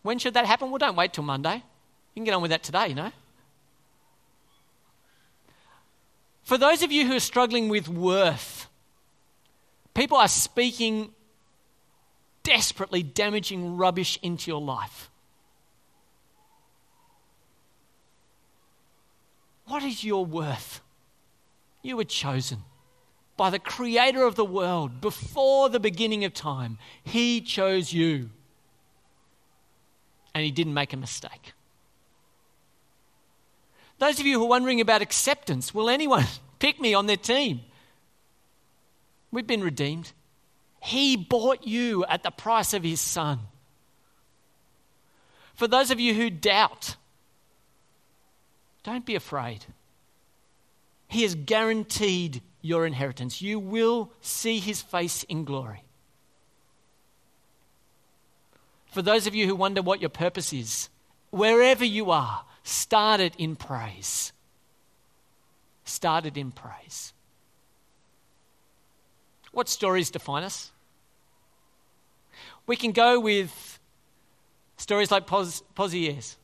When 0.00 0.18
should 0.18 0.32
that 0.32 0.46
happen? 0.46 0.70
Well, 0.70 0.78
don't 0.78 0.96
wait 0.96 1.12
till 1.12 1.24
Monday. 1.24 1.56
You 1.56 2.14
can 2.14 2.24
get 2.24 2.32
on 2.32 2.40
with 2.40 2.52
that 2.52 2.62
today, 2.62 2.88
you 2.88 2.94
know? 2.94 3.12
For 6.46 6.56
those 6.56 6.82
of 6.82 6.92
you 6.92 7.08
who 7.08 7.16
are 7.16 7.20
struggling 7.20 7.68
with 7.68 7.88
worth, 7.88 8.68
people 9.94 10.16
are 10.16 10.28
speaking 10.28 11.10
desperately 12.44 13.02
damaging 13.02 13.76
rubbish 13.76 14.16
into 14.22 14.52
your 14.52 14.60
life. 14.60 15.10
What 19.64 19.82
is 19.82 20.04
your 20.04 20.24
worth? 20.24 20.82
You 21.82 21.96
were 21.96 22.04
chosen 22.04 22.62
by 23.36 23.50
the 23.50 23.58
creator 23.58 24.22
of 24.22 24.36
the 24.36 24.44
world 24.44 25.00
before 25.00 25.68
the 25.68 25.80
beginning 25.80 26.24
of 26.24 26.32
time. 26.32 26.78
He 27.02 27.40
chose 27.40 27.92
you. 27.92 28.30
And 30.32 30.44
he 30.44 30.52
didn't 30.52 30.74
make 30.74 30.92
a 30.92 30.96
mistake. 30.96 31.54
Those 33.98 34.20
of 34.20 34.26
you 34.26 34.38
who 34.38 34.44
are 34.44 34.48
wondering 34.48 34.80
about 34.80 35.02
acceptance, 35.02 35.74
will 35.74 35.88
anyone 35.88 36.24
pick 36.58 36.80
me 36.80 36.94
on 36.94 37.06
their 37.06 37.16
team? 37.16 37.60
We've 39.30 39.46
been 39.46 39.62
redeemed. 39.62 40.12
He 40.82 41.16
bought 41.16 41.66
you 41.66 42.04
at 42.06 42.22
the 42.22 42.30
price 42.30 42.74
of 42.74 42.82
his 42.82 43.00
son. 43.00 43.40
For 45.54 45.66
those 45.66 45.90
of 45.90 45.98
you 45.98 46.14
who 46.14 46.30
doubt, 46.30 46.96
don't 48.84 49.06
be 49.06 49.14
afraid. 49.14 49.64
He 51.08 51.22
has 51.22 51.34
guaranteed 51.34 52.42
your 52.60 52.86
inheritance. 52.86 53.40
You 53.40 53.58
will 53.58 54.10
see 54.20 54.58
his 54.58 54.82
face 54.82 55.22
in 55.24 55.44
glory. 55.44 55.82
For 58.92 59.02
those 59.02 59.26
of 59.26 59.34
you 59.34 59.46
who 59.46 59.54
wonder 59.54 59.82
what 59.82 60.00
your 60.00 60.10
purpose 60.10 60.52
is, 60.52 60.88
wherever 61.30 61.84
you 61.84 62.10
are, 62.10 62.44
start 62.66 63.20
it 63.20 63.34
in 63.38 63.56
praise. 63.56 64.32
Started 65.84 66.36
in 66.36 66.50
praise. 66.50 67.12
What 69.52 69.68
stories 69.68 70.10
define 70.10 70.42
us? 70.42 70.70
We 72.66 72.76
can 72.76 72.92
go 72.92 73.20
with 73.20 73.78
stories 74.76 75.10
like 75.10 75.26
Pos- 75.26 75.62
Pozieres. 75.74 76.36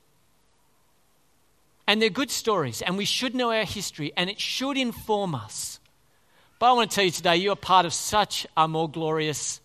And 1.87 2.01
they're 2.01 2.11
good 2.11 2.31
stories, 2.31 2.81
and 2.81 2.97
we 2.97 3.05
should 3.05 3.35
know 3.35 3.51
our 3.51 3.65
history, 3.65 4.13
and 4.17 4.31
it 4.31 4.41
should 4.41 4.79
inform 4.79 5.35
us. 5.35 5.81
But 6.59 6.71
I 6.71 6.73
want 6.75 6.91
to 6.91 6.95
tell 6.95 7.05
you 7.05 7.11
today, 7.11 7.37
you 7.37 7.51
are 7.51 7.57
part 7.57 7.85
of 7.85 7.93
such 7.93 8.47
a 8.57 8.69
more 8.69 8.89
glorious 8.89 9.61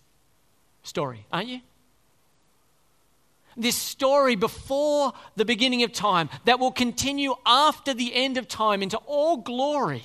story, 0.82 1.24
aren't 1.32 1.48
you? 1.48 1.60
This 3.58 3.76
story 3.76 4.36
before 4.36 5.12
the 5.36 5.44
beginning 5.44 5.82
of 5.82 5.92
time 5.92 6.30
that 6.44 6.60
will 6.60 6.70
continue 6.70 7.34
after 7.44 7.92
the 7.92 8.14
end 8.14 8.38
of 8.38 8.46
time 8.46 8.82
into 8.82 8.96
all 8.98 9.38
glory 9.38 10.04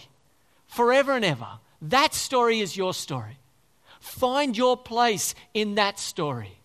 forever 0.68 1.14
and 1.14 1.24
ever. 1.24 1.48
That 1.82 2.14
story 2.14 2.60
is 2.60 2.76
your 2.76 2.94
story. 2.94 3.38
Find 4.00 4.58
your 4.58 4.76
place 4.76 5.36
in 5.54 5.76
that 5.76 6.00
story. 6.00 6.58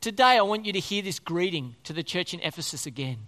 Today, 0.00 0.38
I 0.38 0.42
want 0.42 0.64
you 0.64 0.72
to 0.72 0.80
hear 0.80 1.02
this 1.02 1.18
greeting 1.18 1.76
to 1.84 1.92
the 1.92 2.02
church 2.02 2.32
in 2.32 2.40
Ephesus 2.40 2.86
again. 2.86 3.18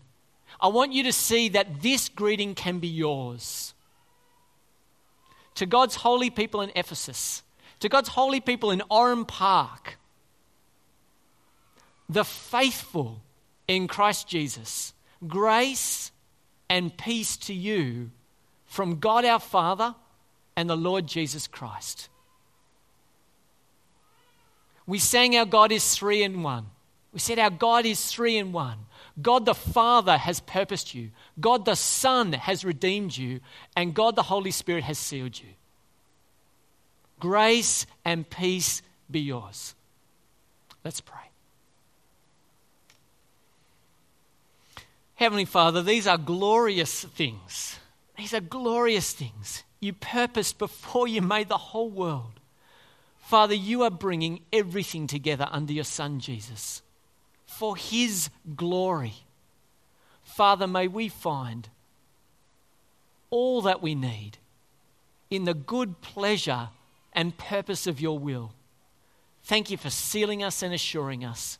I 0.60 0.68
want 0.68 0.92
you 0.92 1.02
to 1.04 1.12
see 1.12 1.48
that 1.50 1.82
this 1.82 2.08
greeting 2.08 2.54
can 2.54 2.78
be 2.78 2.88
yours. 2.88 3.74
To 5.56 5.66
God's 5.66 5.96
holy 5.96 6.30
people 6.30 6.60
in 6.60 6.70
Ephesus, 6.74 7.42
to 7.80 7.88
God's 7.88 8.08
holy 8.08 8.40
people 8.40 8.70
in 8.70 8.82
Oran 8.88 9.26
Park, 9.26 9.98
the 12.10 12.24
faithful 12.24 13.22
in 13.68 13.86
Christ 13.86 14.26
Jesus, 14.26 14.94
grace 15.26 16.10
and 16.68 16.96
peace 16.96 17.36
to 17.36 17.54
you 17.54 18.10
from 18.66 18.98
God 18.98 19.24
our 19.24 19.38
Father 19.38 19.94
and 20.56 20.68
the 20.68 20.76
Lord 20.76 21.06
Jesus 21.06 21.46
Christ. 21.46 22.08
We 24.86 24.98
sang 24.98 25.36
our 25.36 25.46
God 25.46 25.70
is 25.70 25.94
three 25.94 26.24
in 26.24 26.42
one. 26.42 26.66
We 27.12 27.20
said 27.20 27.38
our 27.38 27.50
God 27.50 27.86
is 27.86 28.04
three 28.06 28.36
in 28.36 28.50
one. 28.50 28.78
God 29.22 29.44
the 29.44 29.54
Father 29.54 30.16
has 30.16 30.40
purposed 30.40 30.94
you, 30.94 31.10
God 31.38 31.64
the 31.64 31.76
Son 31.76 32.32
has 32.32 32.64
redeemed 32.64 33.16
you, 33.16 33.40
and 33.76 33.94
God 33.94 34.16
the 34.16 34.22
Holy 34.22 34.50
Spirit 34.50 34.82
has 34.84 34.98
sealed 34.98 35.38
you. 35.38 35.48
Grace 37.20 37.86
and 38.04 38.28
peace 38.28 38.82
be 39.10 39.20
yours. 39.20 39.74
Let's 40.84 41.00
pray. 41.00 41.29
Heavenly 45.20 45.44
Father, 45.44 45.82
these 45.82 46.06
are 46.06 46.16
glorious 46.16 47.04
things. 47.04 47.78
These 48.16 48.32
are 48.32 48.40
glorious 48.40 49.12
things 49.12 49.64
you 49.78 49.92
purposed 49.92 50.58
before 50.58 51.06
you 51.06 51.20
made 51.20 51.50
the 51.50 51.58
whole 51.58 51.90
world. 51.90 52.40
Father, 53.18 53.52
you 53.52 53.82
are 53.82 53.90
bringing 53.90 54.40
everything 54.50 55.06
together 55.06 55.46
under 55.50 55.74
your 55.74 55.84
Son 55.84 56.20
Jesus 56.20 56.80
for 57.44 57.76
his 57.76 58.30
glory. 58.56 59.12
Father, 60.22 60.66
may 60.66 60.88
we 60.88 61.10
find 61.10 61.68
all 63.28 63.60
that 63.60 63.82
we 63.82 63.94
need 63.94 64.38
in 65.28 65.44
the 65.44 65.52
good 65.52 66.00
pleasure 66.00 66.70
and 67.12 67.36
purpose 67.36 67.86
of 67.86 68.00
your 68.00 68.18
will. 68.18 68.54
Thank 69.44 69.70
you 69.70 69.76
for 69.76 69.90
sealing 69.90 70.42
us 70.42 70.62
and 70.62 70.72
assuring 70.72 71.26
us. 71.26 71.58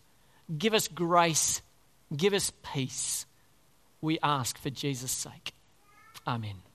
Give 0.57 0.73
us 0.73 0.89
grace, 0.89 1.61
give 2.17 2.33
us 2.33 2.55
peace. 2.63 3.27
We 4.01 4.19
ask 4.23 4.59
for 4.59 4.71
Jesus' 4.71 5.11
sake. 5.13 5.53
Amen. 6.27 6.70